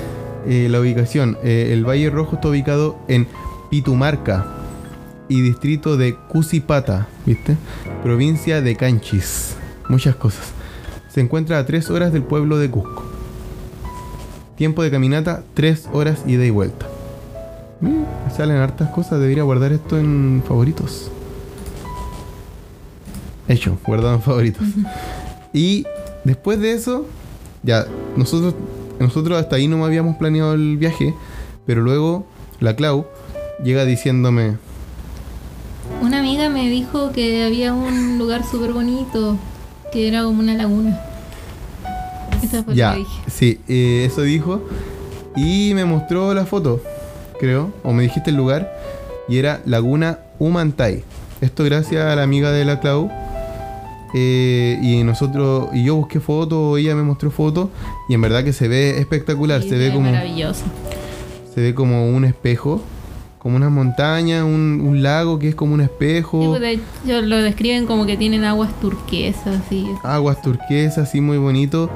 la 0.46 0.80
ubicación. 0.80 1.38
El 1.42 1.88
Valle 1.88 2.10
Rojo 2.10 2.34
está 2.36 2.48
ubicado 2.48 2.98
en 3.08 3.28
Pitumarca 3.70 4.46
y 5.28 5.42
distrito 5.42 5.96
de 5.96 6.16
Cusipata, 6.16 7.06
¿viste? 7.26 7.56
Provincia 8.02 8.62
de 8.62 8.76
Canchis. 8.76 9.56
Muchas 9.88 10.16
cosas. 10.16 10.52
Se 11.08 11.20
encuentra 11.20 11.58
a 11.58 11.66
3 11.66 11.90
horas 11.90 12.12
del 12.12 12.22
pueblo 12.22 12.58
de 12.58 12.70
Cusco. 12.70 13.04
Tiempo 14.56 14.82
de 14.82 14.90
caminata 14.90 15.42
3 15.54 15.88
horas 15.92 16.22
ida 16.26 16.44
y 16.44 16.50
vuelta. 16.50 16.86
Me 17.80 18.30
salen 18.34 18.56
hartas 18.56 18.90
cosas. 18.90 19.20
Debería 19.20 19.42
guardar 19.42 19.72
esto 19.72 19.98
en 19.98 20.42
favoritos. 20.46 21.10
Hecho, 23.46 23.78
guardado 23.86 24.14
en 24.14 24.22
favoritos. 24.22 24.66
Y 25.52 25.86
después 26.24 26.60
de 26.60 26.72
eso, 26.72 27.06
ya, 27.62 27.86
nosotros, 28.16 28.54
nosotros 28.98 29.38
hasta 29.38 29.56
ahí 29.56 29.68
no 29.68 29.84
habíamos 29.84 30.16
planeado 30.16 30.54
el 30.54 30.76
viaje, 30.76 31.14
pero 31.66 31.82
luego 31.82 32.26
la 32.60 32.76
Clau 32.76 33.06
llega 33.62 33.84
diciéndome, 33.84 34.56
Una 36.02 36.18
amiga 36.20 36.48
me 36.48 36.68
dijo 36.68 37.12
que 37.12 37.44
había 37.44 37.72
un 37.72 38.18
lugar 38.18 38.42
súper 38.44 38.72
bonito, 38.72 39.36
que 39.92 40.08
era 40.08 40.22
como 40.24 40.40
una 40.40 40.54
laguna. 40.54 41.00
Esa 42.42 42.62
fue 42.62 42.74
ya, 42.74 42.90
lo 42.90 42.94
que 42.94 42.98
dije. 43.00 43.20
sí, 43.28 43.60
eh, 43.68 44.04
eso 44.06 44.22
dijo, 44.22 44.62
y 45.36 45.72
me 45.74 45.84
mostró 45.84 46.34
la 46.34 46.46
foto, 46.46 46.80
creo, 47.40 47.72
o 47.82 47.92
me 47.92 48.04
dijiste 48.04 48.30
el 48.30 48.36
lugar, 48.36 48.72
y 49.28 49.38
era 49.38 49.60
Laguna 49.66 50.20
Humantay. 50.38 51.02
Esto 51.40 51.64
gracias 51.64 52.04
a 52.04 52.16
la 52.16 52.22
amiga 52.22 52.50
de 52.52 52.64
la 52.64 52.80
Clau. 52.80 53.10
eh, 54.14 54.78
y 54.82 55.02
nosotros, 55.04 55.68
y 55.74 55.84
yo 55.84 55.96
busqué 55.96 56.20
fotos, 56.20 56.78
ella 56.78 56.94
me 56.94 57.02
mostró 57.02 57.30
fotos, 57.30 57.68
y 58.08 58.14
en 58.14 58.20
verdad 58.20 58.42
que 58.44 58.52
se 58.52 58.68
ve 58.68 58.98
espectacular, 58.98 59.62
Sí, 59.62 59.68
se 59.70 59.76
ve 59.76 59.92
como... 59.92 60.10
maravilloso. 60.10 60.64
Se 61.54 61.60
ve 61.60 61.74
como 61.74 62.08
un 62.08 62.24
espejo, 62.24 62.80
como 63.38 63.56
una 63.56 63.68
montaña, 63.70 64.44
un, 64.44 64.80
un 64.84 65.02
lago 65.02 65.38
que 65.38 65.48
es 65.50 65.54
como 65.54 65.74
un 65.74 65.80
espejo, 65.80 66.40
Sí, 66.42 66.48
pues, 66.48 66.60
de 66.60 66.72
hecho 66.72 67.22
lo 67.26 67.36
describen 67.36 67.86
como 67.86 68.04
que 68.06 68.16
tienen 68.16 68.44
aguas 68.44 68.70
turquesas 68.80 69.60
y 69.70 69.86
aguas 70.02 70.42
turquesas, 70.42 71.08
así 71.08 71.20
muy 71.20 71.38
bonito, 71.38 71.88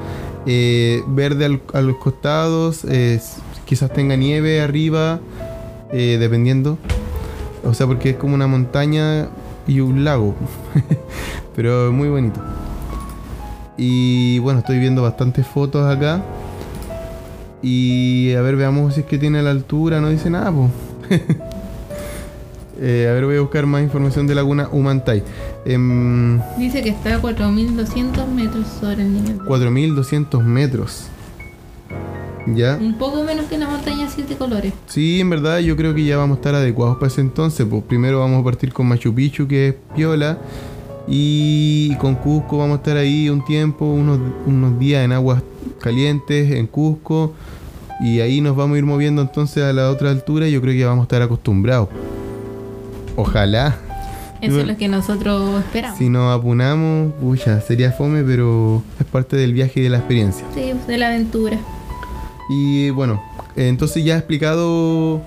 eh, 0.45 1.03
verde 1.07 1.45
al- 1.45 1.61
a 1.73 1.81
los 1.81 1.97
costados, 1.97 2.85
eh, 2.89 3.19
quizás 3.65 3.91
tenga 3.91 4.15
nieve 4.15 4.61
arriba, 4.61 5.19
eh, 5.91 6.17
dependiendo. 6.19 6.77
O 7.65 7.73
sea, 7.73 7.87
porque 7.87 8.11
es 8.11 8.15
como 8.17 8.35
una 8.35 8.47
montaña 8.47 9.27
y 9.67 9.79
un 9.79 10.03
lago, 10.03 10.35
pero 11.55 11.91
muy 11.91 12.09
bonito. 12.09 12.41
Y 13.77 14.39
bueno, 14.39 14.59
estoy 14.59 14.79
viendo 14.79 15.01
bastantes 15.01 15.45
fotos 15.47 15.85
acá. 15.89 16.21
Y 17.61 18.33
a 18.33 18.41
ver, 18.41 18.55
veamos 18.57 18.93
si 18.95 19.01
es 19.01 19.05
que 19.05 19.17
tiene 19.17 19.41
la 19.41 19.51
altura, 19.51 20.01
no 20.01 20.09
dice 20.09 20.29
nada, 20.29 20.51
pues. 20.51 20.69
a 22.77 22.81
ver, 22.81 23.25
voy 23.25 23.37
a 23.37 23.41
buscar 23.41 23.65
más 23.65 23.83
información 23.83 24.27
de 24.27 24.35
Laguna 24.35 24.67
Humantay. 24.71 25.23
Em, 25.65 26.39
dice 26.57 26.81
que 26.81 26.89
está 26.89 27.15
a 27.15 27.19
4200 27.21 28.27
metros 28.27 28.67
sobre 28.79 29.03
el 29.03 29.13
nivel. 29.13 29.37
del- 29.37 29.45
4200 29.47 30.43
metros. 30.43 31.05
¿Ya? 32.45 32.77
Un 32.81 32.97
poco 32.97 33.23
menos 33.23 33.45
que 33.45 33.57
la 33.57 33.69
montaña 33.69 34.09
siete 34.09 34.35
colores. 34.35 34.73
Sí, 34.87 35.21
en 35.21 35.29
verdad 35.29 35.59
yo 35.59 35.77
creo 35.77 35.95
que 35.95 36.03
ya 36.03 36.17
vamos 36.17 36.35
a 36.35 36.39
estar 36.39 36.55
adecuados 36.55 36.97
para 36.97 37.07
ese 37.07 37.21
entonces. 37.21 37.65
Pues 37.69 37.83
primero 37.83 38.19
vamos 38.19 38.41
a 38.41 38.43
partir 38.43 38.73
con 38.73 38.85
Machu 38.87 39.13
Picchu, 39.15 39.47
que 39.47 39.69
es 39.69 39.75
piola. 39.95 40.37
Y 41.07 41.95
con 41.97 42.15
Cusco 42.15 42.57
vamos 42.57 42.75
a 42.75 42.77
estar 42.79 42.97
ahí 42.97 43.29
un 43.29 43.43
tiempo, 43.45 43.85
unos, 43.85 44.19
unos 44.45 44.77
días 44.79 45.05
en 45.05 45.13
aguas 45.13 45.41
calientes, 45.79 46.51
en 46.51 46.67
Cusco. 46.67 47.33
Y 48.03 48.19
ahí 48.19 48.41
nos 48.41 48.55
vamos 48.55 48.75
a 48.75 48.77
ir 48.79 48.85
moviendo 48.85 49.21
entonces 49.21 49.63
a 49.63 49.71
la 49.71 49.89
otra 49.89 50.09
altura. 50.11 50.47
y 50.47 50.51
Yo 50.51 50.61
creo 50.61 50.73
que 50.73 50.85
vamos 50.85 51.03
a 51.03 51.05
estar 51.05 51.21
acostumbrados. 51.21 51.87
Ojalá. 53.15 53.77
Eso 54.41 54.59
es 54.59 54.67
lo 54.67 54.75
que 54.75 54.89
nosotros 54.89 55.63
esperamos. 55.63 55.97
Si 55.97 56.09
nos 56.09 56.37
apunamos, 56.37 57.13
pucha, 57.13 57.61
sería 57.61 57.93
fome, 57.93 58.23
pero 58.23 58.83
es 58.99 59.05
parte 59.05 59.37
del 59.37 59.53
viaje 59.53 59.79
y 59.79 59.83
de 59.83 59.89
la 59.89 59.99
experiencia. 59.99 60.45
Sí, 60.53 60.73
de 60.85 60.97
la 60.97 61.07
aventura. 61.07 61.57
Y 62.49 62.89
bueno, 62.89 63.23
entonces 63.55 64.03
ya 64.03 64.17
explicado 64.17 65.21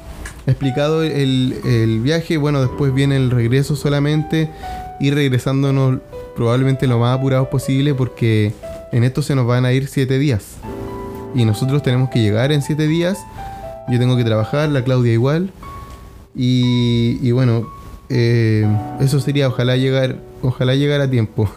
explicado 0.47 1.03
el, 1.03 1.57
el 1.65 2.01
viaje, 2.01 2.37
bueno, 2.37 2.61
después 2.61 2.93
viene 2.93 3.17
el 3.17 3.31
regreso 3.31 3.75
solamente 3.75 4.51
y 5.01 5.11
regresándonos 5.11 6.01
probablemente 6.37 6.87
lo 6.87 6.99
más 6.99 7.19
apurados 7.19 7.49
posible 7.49 7.95
porque 7.95 8.53
en 8.93 9.03
esto 9.03 9.23
se 9.23 9.35
nos 9.35 9.47
van 9.47 9.65
a 9.65 9.73
ir 9.73 9.89
siete 9.89 10.19
días. 10.19 10.57
Y 11.37 11.45
nosotros 11.45 11.83
tenemos 11.83 12.09
que 12.11 12.21
llegar 12.21 12.51
en 12.51 12.63
siete 12.63 12.89
días. 12.89 13.19
Yo 13.89 13.99
tengo 13.99 14.17
que 14.17 14.25
trabajar, 14.25 14.71
la 14.71 14.83
Claudia 14.83 15.13
igual. 15.13 15.51
Y, 16.35 17.19
y 17.23 17.31
bueno, 17.31 17.69
eh, 18.09 18.67
eso 19.01 19.21
sería 19.21 19.49
ojalá 19.49 19.77
llegar, 19.77 20.17
ojalá 20.43 20.75
llegar 20.75 21.01
a 21.01 21.11
tiempo. 21.11 21.49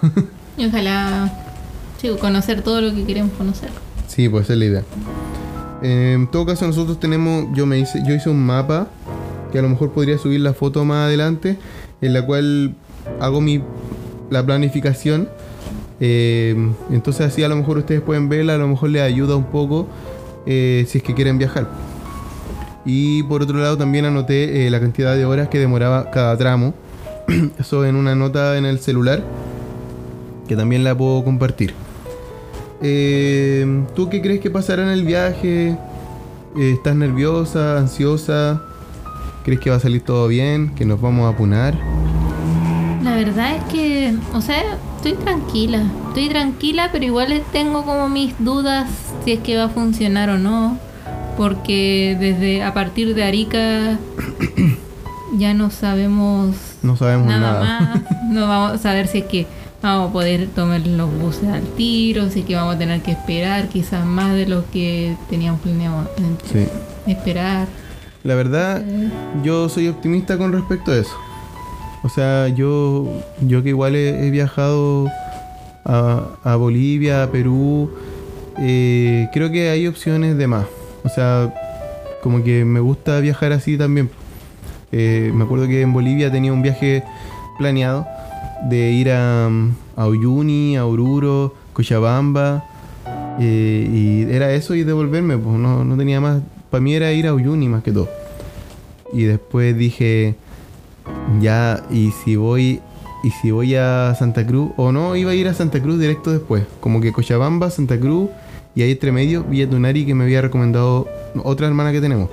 Y 0.58 0.65
ojalá 0.65 1.32
sí, 2.02 2.10
conocer 2.20 2.62
todo 2.62 2.82
lo 2.82 2.94
que 2.94 3.06
queremos 3.06 3.32
conocer. 3.38 3.70
Sí, 4.08 4.28
pues 4.28 4.44
esa 4.44 4.54
es 4.54 4.60
la 4.60 4.65
idea. 4.65 4.84
Eh, 5.82 6.12
en 6.15 6.28
todo 6.28 6.46
caso, 6.46 6.68
nosotros 6.68 7.00
tenemos. 7.00 7.46
Yo 7.54 7.65
me 7.65 7.80
hice, 7.80 8.04
yo 8.06 8.13
hice 8.13 8.30
un 8.30 8.46
mapa 8.46 8.88
que 9.54 9.60
a 9.60 9.62
lo 9.62 9.70
mejor 9.70 9.94
podría 9.94 10.18
subir 10.18 10.42
la 10.42 10.54
foto 10.54 10.84
más 10.84 11.06
adelante, 11.06 11.58
en 12.02 12.13
la 12.13 12.26
cual 12.26 12.76
hago 13.22 13.39
mi 13.39 13.63
la 14.30 14.46
planificación. 14.46 15.30
Eh, 15.99 16.55
entonces 16.91 17.27
así 17.27 17.43
a 17.43 17.49
lo 17.49 17.55
mejor 17.55 17.77
ustedes 17.77 18.01
pueden 18.01 18.29
verla, 18.29 18.55
a 18.55 18.57
lo 18.57 18.67
mejor 18.67 18.89
les 18.89 19.01
ayuda 19.01 19.35
un 19.35 19.45
poco 19.45 19.88
eh, 20.45 20.85
si 20.88 20.99
es 20.99 21.03
que 21.03 21.13
quieren 21.13 21.38
viajar. 21.38 21.69
Y 22.85 23.23
por 23.23 23.41
otro 23.41 23.59
lado 23.59 23.77
también 23.77 24.05
anoté 24.05 24.65
eh, 24.65 24.69
la 24.69 24.79
cantidad 24.79 25.15
de 25.15 25.25
horas 25.25 25.49
que 25.49 25.59
demoraba 25.59 26.09
cada 26.12 26.38
tramo. 26.38 26.73
Eso 27.59 27.85
en 27.85 27.95
una 27.95 28.15
nota 28.15 28.57
en 28.57 28.65
el 28.65 28.79
celular 28.79 29.23
que 30.47 30.55
también 30.55 30.83
la 30.83 30.97
puedo 30.97 31.23
compartir. 31.23 31.73
¿Tú 32.79 34.09
qué 34.09 34.21
crees 34.21 34.39
que 34.39 34.49
pasará 34.49 34.83
en 34.83 34.89
el 34.89 35.03
viaje? 35.03 35.77
¿Estás 36.57 36.95
nerviosa, 36.95 37.77
ansiosa? 37.77 38.63
¿Crees 39.43 39.59
que 39.59 39.69
va 39.69 39.75
a 39.75 39.79
salir 39.79 40.01
todo 40.01 40.27
bien? 40.27 40.73
¿Que 40.75 40.85
nos 40.85 40.99
vamos 40.99 41.25
a 41.25 41.35
apunar? 41.35 41.75
La 43.03 43.15
verdad 43.15 43.57
es 43.57 43.63
que, 43.65 44.15
o 44.33 44.41
sea, 44.41 44.63
estoy 44.99 45.13
tranquila. 45.13 45.83
Estoy 46.09 46.29
tranquila, 46.29 46.89
pero 46.91 47.05
igual 47.05 47.41
tengo 47.51 47.83
como 47.85 48.09
mis 48.09 48.33
dudas 48.39 48.89
si 49.23 49.31
es 49.33 49.39
que 49.39 49.57
va 49.57 49.65
a 49.65 49.69
funcionar 49.69 50.29
o 50.29 50.38
no. 50.38 50.77
Porque 51.38 52.17
desde 52.19 52.63
a 52.63 52.73
partir 52.73 53.15
de 53.15 53.23
Arica 53.23 53.97
ya 55.38 55.53
no 55.53 55.69
sabemos 55.69 56.55
No 56.83 56.97
sabemos 56.97 57.27
nada, 57.27 57.39
nada. 57.39 57.62
más. 57.95 58.01
No 58.29 58.47
vamos 58.47 58.73
a 58.73 58.77
saber 58.77 59.07
si 59.07 59.19
es 59.19 59.25
que 59.25 59.47
vamos 59.81 60.09
a 60.09 60.13
poder 60.13 60.47
tomar 60.49 60.85
los 60.85 61.09
buses 61.19 61.47
al 61.49 61.63
tiro, 61.77 62.29
si 62.29 62.41
es 62.41 62.45
que 62.45 62.55
vamos 62.55 62.75
a 62.75 62.77
tener 62.77 63.01
que 63.01 63.12
esperar 63.12 63.69
quizás 63.69 64.05
más 64.05 64.33
de 64.33 64.47
lo 64.47 64.69
que 64.71 65.15
teníamos 65.29 65.62
planeado 65.62 66.09
Sí. 66.51 66.65
esperar. 67.07 67.67
La 68.23 68.35
verdad, 68.35 68.83
Eh, 68.85 69.09
yo 69.43 69.69
soy 69.69 69.88
optimista 69.88 70.38
con 70.38 70.51
respecto 70.51 70.91
a 70.91 70.97
eso. 70.97 71.15
O 72.03 72.09
sea, 72.09 72.47
yo, 72.47 73.07
yo 73.41 73.62
que 73.62 73.69
igual 73.69 73.95
he, 73.95 74.29
viajado 74.29 75.07
a, 75.85 76.27
a 76.43 76.55
Bolivia, 76.55 77.23
a 77.23 77.31
Perú, 77.31 77.91
eh, 78.57 79.27
creo 79.33 79.51
que 79.51 79.69
hay 79.69 79.88
opciones 79.88 80.38
de 80.38 80.47
más. 80.47 80.65
O 81.03 81.09
sea, 81.09 81.53
como 82.21 82.43
que 82.43 82.65
me 82.65 82.79
gusta 82.79 83.19
viajar 83.19 83.51
así 83.51 83.77
también. 83.77 84.09
Eh, 84.91 85.31
me 85.33 85.43
acuerdo 85.43 85.67
que 85.67 85.81
en 85.81 85.93
Bolivia 85.93 86.31
tenía 86.31 86.53
un 86.53 86.62
viaje 86.62 87.03
planeado 87.57 88.07
de 88.69 88.91
ir 88.91 89.12
a, 89.12 89.47
a 89.47 90.03
a 90.03 90.85
Oruro, 90.85 91.55
Cochabamba. 91.73 92.65
eh, 93.39 93.89
y 94.29 94.33
era 94.33 94.51
eso 94.53 94.75
y 94.75 94.83
devolverme, 94.83 95.38
pues 95.38 95.57
no, 95.57 95.83
no 95.83 95.97
tenía 95.97 96.19
más. 96.19 96.41
Para 96.69 96.81
mí 96.81 96.93
era 96.93 97.12
ir 97.12 97.27
a 97.27 97.33
Uyuni 97.33 97.67
más 97.67 97.83
que 97.83 97.91
todo. 97.91 98.09
Y 99.13 99.23
después 99.23 99.77
dije, 99.77 100.35
ya, 101.41 101.84
y 101.89 102.12
si 102.12 102.36
voy, 102.36 102.82
y 103.24 103.32
si 103.32 103.52
voy 103.52 103.76
a 103.76 104.15
Santa 104.17 104.45
Cruz, 104.45 104.72
o 104.78 104.91
no, 104.91 105.15
iba 105.15 105.32
a 105.32 105.36
ir 105.36 105.48
a 105.48 105.54
Santa 105.54 105.82
Cruz 105.82 106.00
directo 106.00 106.32
después. 106.32 106.63
Como 106.80 107.02
que 107.02 107.12
Cochabamba, 107.12 107.69
Santa 107.69 108.00
Cruz, 108.00 108.30
y 108.76 108.82
ahí 108.82 108.91
entre 108.91 109.12
medio, 109.12 109.43
Villa 109.43 109.69
Tunari 109.69 110.06
que 110.06 110.15
me 110.15 110.24
había 110.24 110.41
recomendado 110.41 111.08
otra 111.43 111.67
hermana 111.67 111.91
que 111.91 112.02
tenemos, 112.02 112.30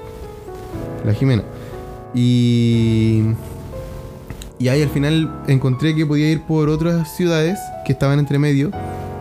la 1.05 1.12
Jimena. 1.12 1.43
Y, 2.15 3.23
y 4.59 4.69
ahí 4.69 4.83
al 4.83 4.89
final 4.91 5.43
encontré 5.49 5.95
que 5.95 6.07
podía 6.07 6.31
ir 6.31 6.43
por 6.43 6.69
otras 6.69 7.17
ciudades 7.17 7.59
que 7.85 7.93
estaban 7.93 8.19
entre 8.19 8.39
medio 8.39 8.71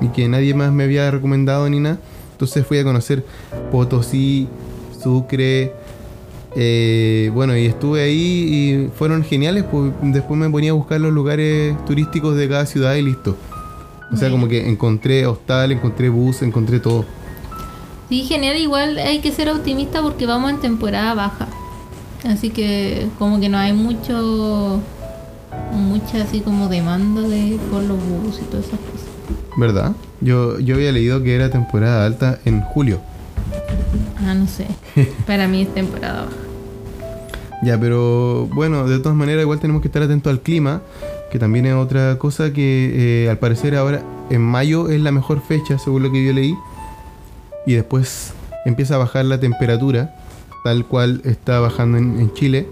y 0.01 0.07
que 0.09 0.27
nadie 0.27 0.53
más 0.53 0.71
me 0.71 0.83
había 0.83 1.09
recomendado 1.11 1.69
ni 1.69 1.79
nada. 1.79 1.99
Entonces 2.33 2.65
fui 2.65 2.77
a 2.79 2.83
conocer 2.83 3.25
Potosí, 3.71 4.47
Sucre, 5.01 5.73
eh, 6.55 7.29
bueno, 7.33 7.57
y 7.57 7.65
estuve 7.65 8.03
ahí 8.03 8.15
y 8.15 8.89
fueron 8.97 9.23
geniales. 9.23 9.65
Pues 9.69 9.91
después 10.01 10.39
me 10.39 10.49
ponía 10.49 10.71
a 10.71 10.73
buscar 10.73 11.01
los 11.01 11.11
lugares 11.11 11.75
turísticos 11.85 12.35
de 12.37 12.47
cada 12.47 12.65
ciudad 12.65 12.95
y 12.95 13.01
listo. 13.01 13.37
O 14.11 14.17
sea, 14.17 14.29
como 14.29 14.47
que 14.47 14.69
encontré 14.69 15.25
hostal, 15.25 15.71
encontré 15.71 16.09
bus, 16.09 16.41
encontré 16.41 16.79
todo. 16.79 17.05
Sí, 18.07 18.23
genial, 18.23 18.55
igual 18.57 18.97
hay 18.97 19.19
que 19.19 19.31
ser 19.31 19.49
optimista 19.49 20.01
porque 20.01 20.25
vamos 20.25 20.51
en 20.51 20.59
temporada 20.59 21.13
baja. 21.15 21.47
Así 22.23 22.49
que 22.49 23.07
como 23.19 23.39
que 23.39 23.49
no 23.49 23.57
hay 23.57 23.73
mucho 23.73 24.81
mucha 25.71 26.21
así 26.21 26.41
como 26.41 26.67
demanda 26.67 27.21
de 27.21 27.57
por 27.71 27.83
los 27.83 27.97
bus 27.97 28.39
y 28.41 28.45
todas 28.45 28.67
esas 28.67 28.79
cosas. 28.79 29.07
¿Verdad? 29.57 29.93
Yo, 30.21 30.59
yo 30.59 30.75
había 30.75 30.91
leído 30.91 31.21
que 31.23 31.35
era 31.35 31.49
temporada 31.49 32.05
alta 32.05 32.39
en 32.45 32.61
julio. 32.61 32.99
Ah, 34.25 34.33
no 34.33 34.47
sé. 34.47 34.67
Para 35.27 35.47
mí 35.47 35.63
es 35.63 35.73
temporada 35.73 36.25
baja. 36.25 36.44
Ya, 37.61 37.79
pero 37.79 38.47
bueno, 38.53 38.87
de 38.87 38.99
todas 38.99 39.17
maneras 39.17 39.41
igual 39.41 39.59
tenemos 39.59 39.81
que 39.81 39.87
estar 39.87 40.03
atentos 40.03 40.31
al 40.31 40.41
clima, 40.41 40.81
que 41.31 41.39
también 41.39 41.65
es 41.65 41.73
otra 41.73 42.17
cosa 42.17 42.51
que 42.53 43.23
eh, 43.25 43.29
al 43.29 43.37
parecer 43.37 43.75
ahora 43.75 44.03
en 44.29 44.41
mayo 44.41 44.89
es 44.89 45.01
la 45.01 45.11
mejor 45.11 45.41
fecha, 45.41 45.79
según 45.79 46.03
lo 46.03 46.11
que 46.11 46.25
yo 46.25 46.33
leí, 46.33 46.55
y 47.65 47.73
después 47.73 48.33
empieza 48.65 48.95
a 48.95 48.97
bajar 48.97 49.25
la 49.25 49.39
temperatura, 49.39 50.15
tal 50.63 50.85
cual 50.85 51.21
está 51.23 51.59
bajando 51.59 51.97
en, 51.97 52.19
en 52.19 52.33
Chile. 52.33 52.67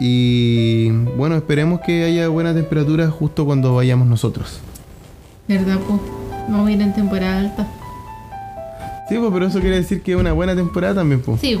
Y 0.00 0.90
bueno, 1.16 1.36
esperemos 1.36 1.80
que 1.80 2.04
haya 2.04 2.28
buena 2.28 2.54
temperatura 2.54 3.10
justo 3.10 3.44
cuando 3.44 3.74
vayamos 3.74 4.08
nosotros. 4.08 4.60
¿Verdad, 5.46 5.78
pues? 5.86 6.00
Vamos 6.48 6.68
a 6.68 6.72
ir 6.72 6.80
en 6.80 6.94
temporada 6.94 7.40
alta. 7.40 7.68
Sí, 9.08 9.16
pues, 9.18 9.30
pero 9.32 9.46
eso 9.46 9.60
quiere 9.60 9.76
decir 9.76 10.02
que 10.02 10.12
es 10.12 10.18
una 10.18 10.32
buena 10.32 10.54
temporada 10.54 10.94
también, 10.94 11.20
pues. 11.20 11.40
Sí, 11.40 11.58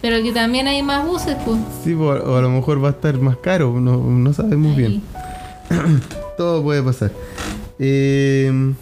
pero 0.00 0.22
que 0.22 0.32
también 0.32 0.66
hay 0.68 0.82
más 0.82 1.06
buses, 1.06 1.36
pues. 1.44 1.58
Sí, 1.84 1.94
pues, 1.94 2.22
o 2.22 2.36
a 2.36 2.40
lo 2.42 2.50
mejor 2.50 2.82
va 2.82 2.88
a 2.88 2.92
estar 2.92 3.18
más 3.18 3.36
caro, 3.38 3.78
no, 3.80 3.96
no 3.98 4.32
sabemos 4.32 4.76
bien. 4.76 5.02
Todo 6.36 6.62
puede 6.62 6.82
pasar. 6.82 7.10
Eh, 7.78 8.72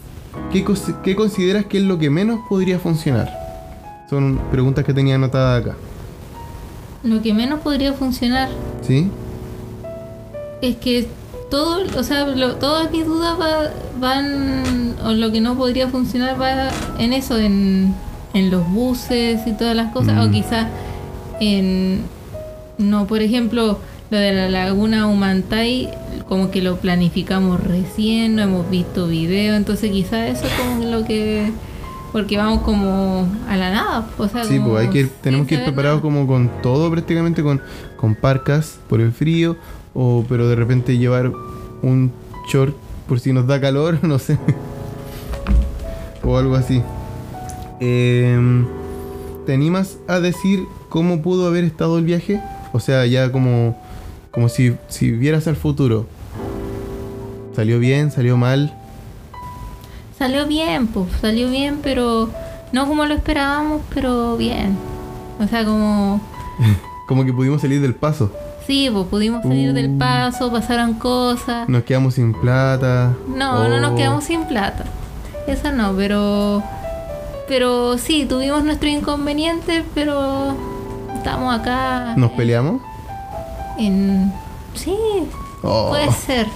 ¿qué, 0.51 0.65
qué 1.03 1.15
consideras 1.15 1.65
que 1.65 1.77
es 1.79 1.83
lo 1.83 1.97
que 1.97 2.09
menos 2.09 2.39
podría 2.47 2.79
funcionar? 2.79 3.29
Son 4.09 4.39
preguntas 4.51 4.85
que 4.85 4.93
tenía 4.93 5.15
anotadas 5.15 5.61
acá. 5.63 5.75
Lo 7.03 7.21
que 7.21 7.33
menos 7.33 7.59
podría 7.61 7.93
funcionar 7.93 8.49
¿Sí? 8.81 9.09
es 10.61 10.75
que 10.77 11.07
todo, 11.49 11.79
o 11.97 12.03
sea, 12.03 12.25
lo- 12.27 12.55
todas 12.55 12.91
mis 12.91 13.05
dudas 13.05 13.39
va- 13.39 13.71
van, 13.99 14.95
o 15.03 15.11
lo 15.11 15.31
que 15.31 15.39
no 15.39 15.55
podría 15.55 15.87
funcionar 15.87 16.39
va 16.41 16.69
en 16.99 17.13
eso, 17.13 17.37
en, 17.37 17.93
en 18.33 18.51
los 18.51 18.67
buses 18.69 19.45
y 19.45 19.53
todas 19.53 19.75
las 19.75 19.93
cosas, 19.93 20.15
Mm. 20.15 20.27
o 20.27 20.31
quizás 20.31 20.67
en, 21.39 22.01
no, 22.77 23.07
por 23.07 23.21
ejemplo, 23.21 23.79
lo 24.09 24.17
de 24.17 24.33
la 24.33 24.49
laguna 24.49 25.07
Humantay, 25.07 25.89
como 26.29 26.49
que 26.51 26.61
lo 26.61 26.77
planificamos 26.77 27.59
recién, 27.61 28.35
no 28.35 28.41
hemos 28.43 28.69
visto 28.69 29.07
video, 29.07 29.55
entonces 29.55 29.91
quizás 29.91 30.37
eso 30.37 30.45
es 30.47 30.53
como 30.53 30.85
lo 30.85 31.03
que, 31.05 31.51
porque 32.11 32.37
vamos 32.37 32.61
como 32.61 33.27
a 33.49 33.57
la 33.57 33.69
nada, 33.71 34.07
o 34.17 34.27
sea, 34.27 34.43
Sí, 34.45 34.59
pues 34.59 34.85
hay 34.85 34.89
que 34.91 34.99
ir- 35.01 35.11
tenemos 35.21 35.47
que 35.47 35.55
ir 35.55 35.63
preparados 35.63 35.97
nada. 36.01 36.09
como 36.09 36.27
con 36.27 36.49
todo 36.61 36.89
prácticamente, 36.89 37.43
con, 37.43 37.61
con 37.97 38.15
parcas 38.15 38.79
por 38.89 39.01
el 39.01 39.11
frío, 39.11 39.55
o 39.93 40.23
pero 40.29 40.47
de 40.47 40.55
repente 40.55 40.97
llevar 40.97 41.31
un 41.81 42.11
short 42.51 42.75
por 43.07 43.19
si 43.19 43.33
nos 43.33 43.45
da 43.47 43.59
calor, 43.59 43.99
no 44.03 44.19
sé. 44.19 44.37
o 46.23 46.37
algo 46.37 46.55
así. 46.55 46.81
Em, 47.79 48.65
¿Te 49.45 49.53
animas 49.53 49.97
a 50.07 50.19
decir 50.19 50.65
cómo 50.97 51.21
pudo 51.21 51.47
haber 51.47 51.63
estado 51.63 51.99
el 51.99 52.05
viaje? 52.05 52.41
O 52.73 52.79
sea, 52.79 53.05
ya 53.05 53.31
como, 53.31 53.77
como 54.31 54.49
si, 54.49 54.75
si 54.87 55.11
vieras 55.11 55.47
al 55.47 55.55
futuro. 55.55 56.07
¿Salió 57.55 57.77
bien? 57.79 58.09
¿Salió 58.11 58.35
mal? 58.35 58.73
Salió 60.17 60.47
bien, 60.47 60.87
pues, 60.87 61.05
salió 61.21 61.49
bien, 61.51 61.79
pero 61.83 62.29
no 62.71 62.87
como 62.87 63.05
lo 63.05 63.13
esperábamos, 63.13 63.81
pero 63.93 64.35
bien. 64.37 64.75
O 65.39 65.47
sea, 65.47 65.63
como, 65.63 66.19
Como 67.07 67.23
que 67.23 67.31
pudimos 67.31 67.61
salir 67.61 67.79
del 67.81 67.93
paso. 67.93 68.31
sí, 68.65 68.89
pues 68.91 69.05
pudimos 69.07 69.43
salir 69.43 69.71
del 69.73 69.91
Uh. 69.91 69.97
paso, 69.99 70.51
pasaron 70.51 70.95
cosas. 70.95 71.69
Nos 71.69 71.83
quedamos 71.83 72.15
sin 72.15 72.33
plata. 72.33 73.13
No, 73.27 73.69
no 73.69 73.79
nos 73.79 73.91
Oh. 73.91 73.95
quedamos 73.95 74.23
sin 74.23 74.45
plata. 74.45 74.83
Eso 75.47 75.71
no, 75.71 75.93
pero, 75.95 76.61
pero 77.47 77.97
sí, 77.99 78.25
tuvimos 78.25 78.63
nuestros 78.65 78.91
inconvenientes, 78.91 79.83
pero 79.95 80.57
estamos 81.27 81.53
acá. 81.59 82.13
¿Nos 82.15 82.31
peleamos? 82.31 82.81
En, 83.77 84.31
sí, 84.73 84.95
Oh, 85.61 85.89
puede 85.89 86.09
ser. 86.11 86.47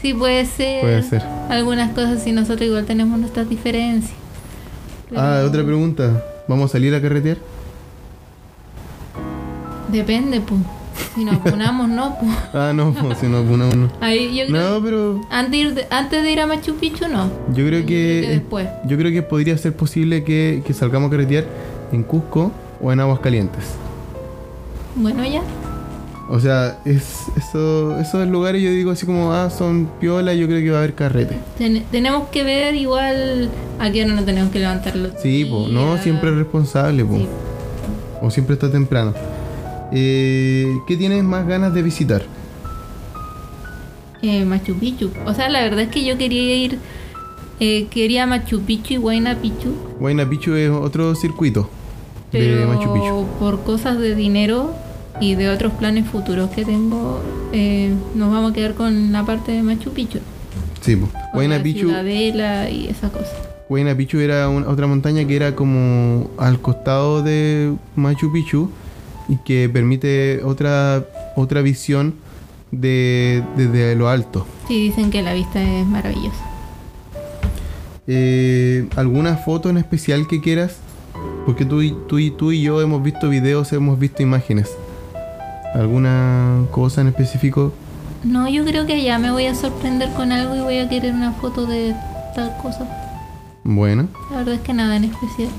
Sí, 0.00 0.14
puede 0.14 0.46
ser. 0.46 0.80
puede 0.80 1.02
ser. 1.02 1.22
Algunas 1.50 1.90
cosas 1.92 2.26
y 2.26 2.32
nosotros 2.32 2.62
igual 2.62 2.86
tenemos 2.86 3.18
nuestras 3.18 3.48
diferencias. 3.48 4.14
Ah, 5.14 5.42
otra 5.46 5.62
pregunta. 5.62 6.22
¿Vamos 6.46 6.70
a 6.70 6.72
salir 6.72 6.94
a 6.94 7.02
carretear? 7.02 7.36
Depende, 9.92 10.40
pues. 10.40 10.60
Si 11.14 11.24
nos 11.24 11.38
ponamos, 11.38 11.88
no, 11.90 12.16
pues. 12.18 12.32
Ah, 12.54 12.72
no, 12.74 12.94
pues, 12.94 13.18
si 13.18 13.26
no, 13.26 13.42
no, 13.42 13.56
no. 13.74 13.90
Ahí 14.00 14.34
yo 14.38 14.46
creo 14.46 14.78
No, 14.78 14.82
pero 14.84 15.20
antes, 15.30 15.74
de 15.74 15.82
ir 15.82 15.86
antes 15.90 16.22
de 16.22 16.32
ir 16.32 16.40
a 16.40 16.46
Machu 16.46 16.76
Picchu, 16.76 17.08
no. 17.08 17.30
yo 17.52 17.66
creo 17.66 17.80
Yo 17.80 17.86
que, 17.86 18.18
creo 18.20 18.22
que 18.22 18.28
después. 18.28 18.68
yo 18.86 18.96
creo 18.96 19.12
que 19.12 19.22
podría 19.22 19.58
ser 19.58 19.76
posible 19.76 20.24
que, 20.24 20.62
que 20.66 20.72
salgamos 20.72 21.08
a 21.08 21.10
carretear 21.10 21.44
en 21.92 22.02
Cusco 22.04 22.52
o 22.80 22.90
en 22.92 23.00
Aguascalientes. 23.00 23.64
Bueno, 24.98 25.24
ya. 25.24 25.42
O 26.30 26.38
sea, 26.40 26.78
es, 26.84 27.22
eso, 27.36 27.98
esos 27.98 28.28
lugares 28.28 28.60
yo 28.62 28.70
digo 28.70 28.90
así 28.90 29.06
como, 29.06 29.32
ah, 29.32 29.48
son 29.48 29.88
piola, 29.98 30.34
yo 30.34 30.46
creo 30.46 30.60
que 30.60 30.70
va 30.70 30.76
a 30.76 30.80
haber 30.80 30.94
carrete. 30.94 31.38
Ten- 31.56 31.84
tenemos 31.90 32.28
que 32.28 32.44
ver 32.44 32.74
igual 32.74 33.48
a 33.78 33.90
qué 33.90 34.04
hora 34.04 34.12
no 34.14 34.24
tenemos 34.24 34.50
que 34.52 34.58
levantar 34.58 34.94
los 34.96 35.12
Sí, 35.22 35.46
pues, 35.50 35.68
no, 35.72 35.96
siempre 35.98 36.28
es 36.30 36.36
responsable. 36.36 37.02
Sí. 37.04 37.26
O 38.20 38.30
siempre 38.30 38.54
está 38.54 38.70
temprano. 38.70 39.14
Eh, 39.92 40.66
¿Qué 40.86 40.96
tienes 40.98 41.24
más 41.24 41.46
ganas 41.46 41.72
de 41.72 41.80
visitar? 41.82 42.22
Eh, 44.20 44.44
Machu 44.44 44.74
Picchu. 44.74 45.10
O 45.26 45.32
sea, 45.32 45.48
la 45.48 45.62
verdad 45.62 45.80
es 45.80 45.88
que 45.88 46.04
yo 46.04 46.18
quería 46.18 46.54
ir. 46.56 46.78
eh, 47.60 47.86
quería 47.90 48.26
Machu 48.26 48.60
Picchu 48.62 48.94
y 48.94 48.98
Huayna 48.98 49.36
Picchu. 49.36 49.72
Huayna 49.98 50.28
Picchu 50.28 50.54
es 50.54 50.70
otro 50.70 51.14
circuito 51.14 51.68
de 52.32 52.38
Pero 52.40 52.68
Machu 52.68 52.92
Picchu. 52.92 53.26
por 53.38 53.62
cosas 53.62 53.98
de 53.98 54.14
dinero 54.14 54.74
y 55.20 55.34
de 55.34 55.48
otros 55.50 55.72
planes 55.74 56.06
futuros 56.08 56.50
que 56.50 56.64
tengo, 56.64 57.20
eh, 57.52 57.92
nos 58.14 58.30
vamos 58.32 58.52
a 58.52 58.54
quedar 58.54 58.74
con 58.74 59.12
la 59.12 59.24
parte 59.24 59.52
de 59.52 59.62
Machu 59.62 59.90
Picchu. 59.90 60.18
Sí, 60.80 60.96
pues. 60.96 61.10
Huayna 61.34 61.56
la 61.58 61.62
Picchu. 61.62 61.86
ciudadela 61.88 62.70
y 62.70 62.86
esas 62.88 63.10
cosas. 63.10 63.32
Huayna 63.68 63.94
Picchu 63.96 64.18
era 64.20 64.48
un- 64.48 64.64
otra 64.64 64.86
montaña 64.86 65.26
que 65.26 65.36
era 65.36 65.54
como 65.54 66.30
al 66.38 66.60
costado 66.60 67.22
de 67.22 67.74
Machu 67.96 68.32
Picchu 68.32 68.70
y 69.28 69.36
que 69.44 69.68
permite 69.68 70.42
otra 70.42 71.04
otra 71.36 71.60
visión 71.62 72.14
de 72.70 73.42
desde 73.56 73.94
lo 73.96 74.08
alto. 74.08 74.46
Sí, 74.68 74.82
dicen 74.88 75.10
que 75.10 75.22
la 75.22 75.34
vista 75.34 75.62
es 75.62 75.86
maravillosa. 75.86 76.44
Eh, 78.06 78.88
¿Alguna 78.96 79.36
foto 79.36 79.68
en 79.68 79.76
especial 79.76 80.26
que 80.26 80.40
quieras? 80.40 80.76
Porque 81.44 81.64
tú 81.64 81.82
y, 81.82 81.94
tú, 82.08 82.18
y, 82.18 82.30
tú 82.30 82.52
y 82.52 82.62
yo 82.62 82.80
hemos 82.80 83.02
visto 83.02 83.28
videos, 83.28 83.72
hemos 83.72 83.98
visto 83.98 84.22
imágenes. 84.22 84.70
¿Alguna 85.74 86.64
cosa 86.70 87.00
en 87.02 87.08
específico 87.08 87.72
No, 88.24 88.48
yo 88.48 88.64
creo 88.64 88.86
que 88.86 88.94
allá 88.94 89.18
me 89.18 89.30
voy 89.30 89.46
a 89.46 89.54
sorprender 89.54 90.10
con 90.14 90.32
algo 90.32 90.56
y 90.56 90.60
voy 90.60 90.78
a 90.78 90.88
querer 90.88 91.14
una 91.14 91.32
foto 91.32 91.66
de 91.66 91.94
tal 92.34 92.56
cosa. 92.62 92.86
Bueno, 93.64 94.08
La 94.30 94.38
verdad 94.38 94.54
es 94.54 94.60
que 94.60 94.72
nada 94.72 94.96
en 94.96 95.04
especial. 95.04 95.50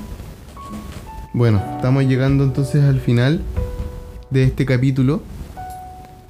bueno, 1.32 1.62
estamos 1.76 2.04
llegando 2.04 2.44
entonces 2.44 2.82
al 2.84 3.00
final 3.00 3.42
de 4.30 4.44
este 4.44 4.64
capítulo. 4.66 5.22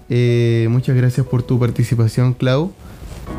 Eh, 0.08 0.66
muchas 0.70 0.96
gracias 0.96 1.24
por 1.26 1.42
tu 1.42 1.58
participación, 1.58 2.34
Clau. 2.34 2.72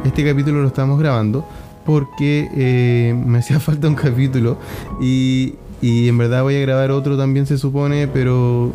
Este 0.05 0.25
capítulo 0.25 0.61
lo 0.61 0.67
estamos 0.67 0.99
grabando 0.99 1.45
porque 1.85 2.49
eh, 2.55 3.13
me 3.13 3.39
hacía 3.39 3.59
falta 3.61 3.87
un 3.87 3.95
capítulo 3.95 4.57
y, 5.01 5.55
y 5.81 6.07
en 6.07 6.17
verdad 6.17 6.43
voy 6.43 6.55
a 6.55 6.59
grabar 6.61 6.91
otro 6.91 7.17
también 7.17 7.45
se 7.45 7.57
supone, 7.57 8.07
pero 8.07 8.71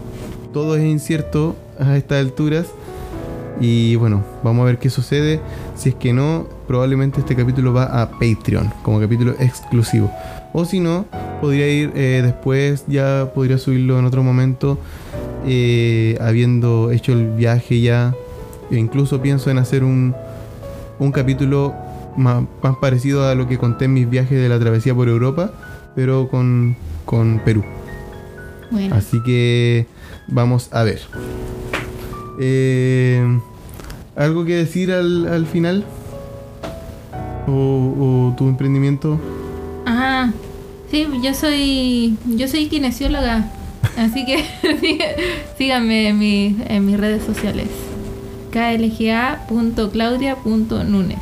todo 0.57 0.75
es 0.75 0.85
incierto 0.85 1.55
a 1.79 1.99
estas 1.99 2.19
alturas. 2.19 2.69
Y 3.61 3.95
bueno, 3.97 4.25
vamos 4.43 4.63
a 4.63 4.65
ver 4.65 4.79
qué 4.79 4.89
sucede. 4.89 5.39
Si 5.75 5.91
es 5.91 5.95
que 5.95 6.15
no, 6.15 6.49
probablemente 6.67 7.21
este 7.21 7.37
capítulo 7.37 7.75
va 7.75 7.85
a 8.01 8.13
Patreon 8.13 8.73
como 8.83 8.99
capítulo 8.99 9.35
exclusivo. 9.39 10.11
O 10.55 10.65
si 10.65 10.81
no, 10.81 11.05
podría 11.43 11.69
ir 11.69 11.93
eh, 11.95 12.23
después, 12.25 12.85
ya 12.87 13.33
podría 13.35 13.59
subirlo 13.59 13.99
en 13.99 14.07
otro 14.07 14.23
momento, 14.23 14.79
eh, 15.47 16.17
habiendo 16.23 16.91
hecho 16.91 17.13
el 17.13 17.33
viaje 17.33 17.83
ya. 17.83 18.15
E 18.71 18.77
incluso 18.79 19.21
pienso 19.21 19.51
en 19.51 19.59
hacer 19.59 19.85
un, 19.85 20.15
un 20.99 21.13
capítulo 21.13 21.75
más, 22.17 22.45
más 22.63 22.77
parecido 22.79 23.29
a 23.29 23.35
lo 23.35 23.47
que 23.47 23.59
conté 23.59 23.85
en 23.85 23.93
mis 23.93 24.09
viajes 24.09 24.41
de 24.41 24.49
la 24.49 24.59
travesía 24.59 24.95
por 24.95 25.11
Europa, 25.11 25.51
pero 25.95 26.31
con, 26.31 26.77
con 27.05 27.43
Perú. 27.45 27.63
Bueno, 28.71 28.95
Así 28.95 29.23
que 29.23 29.87
vamos 30.29 30.69
a 30.73 30.83
ver. 30.83 31.01
Eh, 32.41 33.23
¿Algo 34.17 34.45
que 34.45 34.57
decir 34.57 34.91
al, 34.93 35.27
al 35.29 35.47
final? 35.47 35.85
¿O, 37.47 38.33
o 38.33 38.35
tu 38.37 38.49
emprendimiento? 38.49 39.19
ah, 39.87 40.31
sí, 40.91 41.07
yo 41.23 41.33
soy 41.35 42.17
yo 42.27 42.49
soy 42.49 42.67
kinesióloga, 42.69 43.51
así 43.97 44.27
que 44.27 44.45
sí- 44.81 44.99
síganme 45.57 46.09
en, 46.09 46.19
mi- 46.19 46.57
en 46.69 46.85
mis 46.87 46.99
redes 46.99 47.23
sociales. 47.25 47.69
klga.claudia.nunes. 48.51 51.19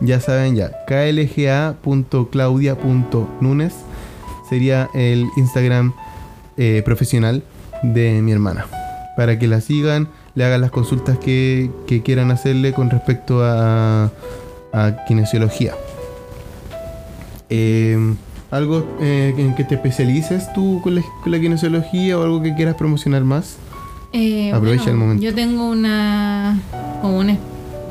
Ya 0.00 0.18
saben 0.20 0.56
ya, 0.56 0.72
klga.claudia.nunes 0.86 3.74
sería 4.48 4.88
el 4.94 5.26
Instagram 5.36 5.92
eh, 6.56 6.82
profesional 6.84 7.42
de 7.82 8.22
mi 8.22 8.32
hermana. 8.32 8.66
Para 9.16 9.38
que 9.38 9.46
la 9.46 9.60
sigan, 9.60 10.08
le 10.34 10.44
hagan 10.44 10.60
las 10.60 10.70
consultas 10.70 11.18
que, 11.18 11.70
que 11.86 12.02
quieran 12.02 12.30
hacerle 12.30 12.72
con 12.72 12.90
respecto 12.90 13.42
a, 13.42 14.10
a 14.72 15.04
kinesiología. 15.08 15.74
Eh, 17.48 18.14
¿Algo 18.50 18.86
eh, 19.00 19.34
en 19.36 19.54
que 19.54 19.64
te 19.64 19.74
especialices 19.74 20.52
tú 20.52 20.80
con 20.82 20.94
la, 20.94 21.02
con 21.22 21.32
la 21.32 21.40
kinesiología 21.40 22.18
o 22.18 22.22
algo 22.22 22.42
que 22.42 22.54
quieras 22.54 22.74
promocionar 22.76 23.24
más? 23.24 23.56
Eh, 24.12 24.52
Aprovecha 24.52 24.90
el 24.90 24.96
momento. 24.96 25.22
Yo 25.22 25.34
tengo 25.34 25.68
una, 25.68 26.60
como 27.02 27.18
una, 27.18 27.36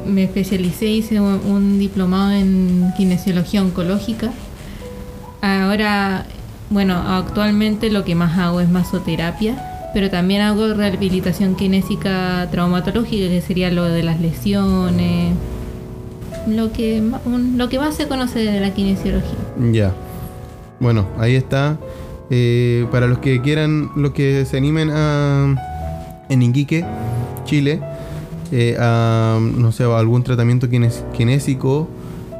me 0.07 0.23
especialicé, 0.23 0.85
hice 0.85 1.19
un, 1.19 1.41
un 1.45 1.79
diplomado 1.79 2.31
en 2.31 2.93
kinesiología 2.95 3.61
oncológica. 3.61 4.31
Ahora, 5.41 6.25
bueno, 6.69 6.95
actualmente 6.95 7.89
lo 7.89 8.03
que 8.05 8.15
más 8.15 8.37
hago 8.37 8.61
es 8.61 8.69
masoterapia, 8.69 9.74
pero 9.95 10.09
también 10.09 10.41
hago 10.41 10.73
rehabilitación 10.73 11.55
kinésica 11.55 12.49
traumatológica, 12.51 13.29
que 13.29 13.41
sería 13.41 13.71
lo 13.71 13.85
de 13.85 14.03
las 14.03 14.19
lesiones, 14.19 15.33
lo 16.47 16.73
que, 16.73 17.01
lo 17.55 17.69
que 17.69 17.79
más 17.79 17.95
se 17.95 18.05
conoce 18.09 18.39
de 18.39 18.59
la 18.59 18.73
kinesiología. 18.73 19.39
Ya. 19.71 19.93
Bueno, 20.81 21.07
ahí 21.17 21.35
está. 21.35 21.77
Eh, 22.29 22.85
para 22.91 23.07
los 23.07 23.19
que 23.19 23.41
quieran, 23.41 23.89
los 23.95 24.11
que 24.11 24.43
se 24.43 24.57
animen 24.57 24.89
a 24.91 25.55
en 26.27 26.41
Iquique, 26.41 26.83
Chile, 27.45 27.79
eh, 28.51 28.75
a 28.77 29.39
no 29.39 29.71
sé, 29.71 29.85
algún 29.85 30.23
tratamiento 30.23 30.67
kines- 30.67 31.05
kinésico 31.13 31.87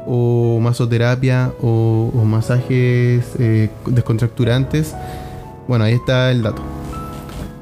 o 0.06 0.60
masoterapia 0.60 1.52
o, 1.62 2.10
o 2.14 2.24
masajes 2.26 3.24
eh, 3.38 3.70
descontracturantes. 3.86 4.94
Bueno, 5.66 5.84
ahí 5.84 5.94
está 5.94 6.30
el 6.30 6.42
dato. 6.42 6.62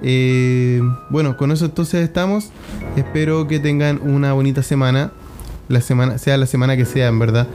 Eh, 0.06 0.82
bueno, 1.08 1.36
con 1.38 1.50
eso 1.50 1.64
entonces 1.64 2.04
estamos. 2.04 2.50
Espero 2.94 3.48
que 3.48 3.58
tengan 3.58 4.00
una 4.02 4.34
bonita 4.34 4.62
semana. 4.62 5.10
La 5.68 5.80
semana, 5.80 6.18
sea 6.18 6.36
la 6.36 6.44
semana 6.46 6.76
que 6.76 6.84
sea, 6.84 7.08
en 7.08 7.18
verdad. 7.18 7.46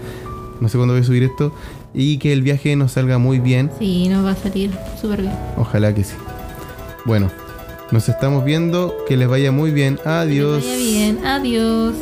No 0.60 0.68
sé 0.68 0.78
cuándo 0.78 0.96
voy 0.96 1.02
a 1.04 1.06
subir 1.06 1.22
esto. 1.24 1.54
Y 1.94 2.18
que 2.18 2.34
el 2.34 2.42
viaje 2.42 2.76
nos 2.76 2.94
salga 2.94 3.20
muy 3.20 3.40
bien. 3.40 3.70
Sí, 3.78 4.10
nos 4.10 4.26
va 4.26 4.32
a 4.32 4.36
salir 4.36 4.72
súper 5.00 5.22
bien. 5.22 5.34
Ojalá 5.58 5.94
que 5.94 6.04
sí. 6.04 6.16
Bueno, 7.06 7.30
nos 7.92 8.10
estamos 8.10 8.44
viendo. 8.46 8.96
Que 9.08 9.16
les 9.16 9.28
vaya 9.28 9.52
muy 9.52 9.70
bien. 9.72 9.96
Que 9.98 10.02
les 10.04 10.08
Adiós. 10.08 10.64
vaya 10.66 10.76
bien, 10.78 11.26
adiós. 11.26 11.94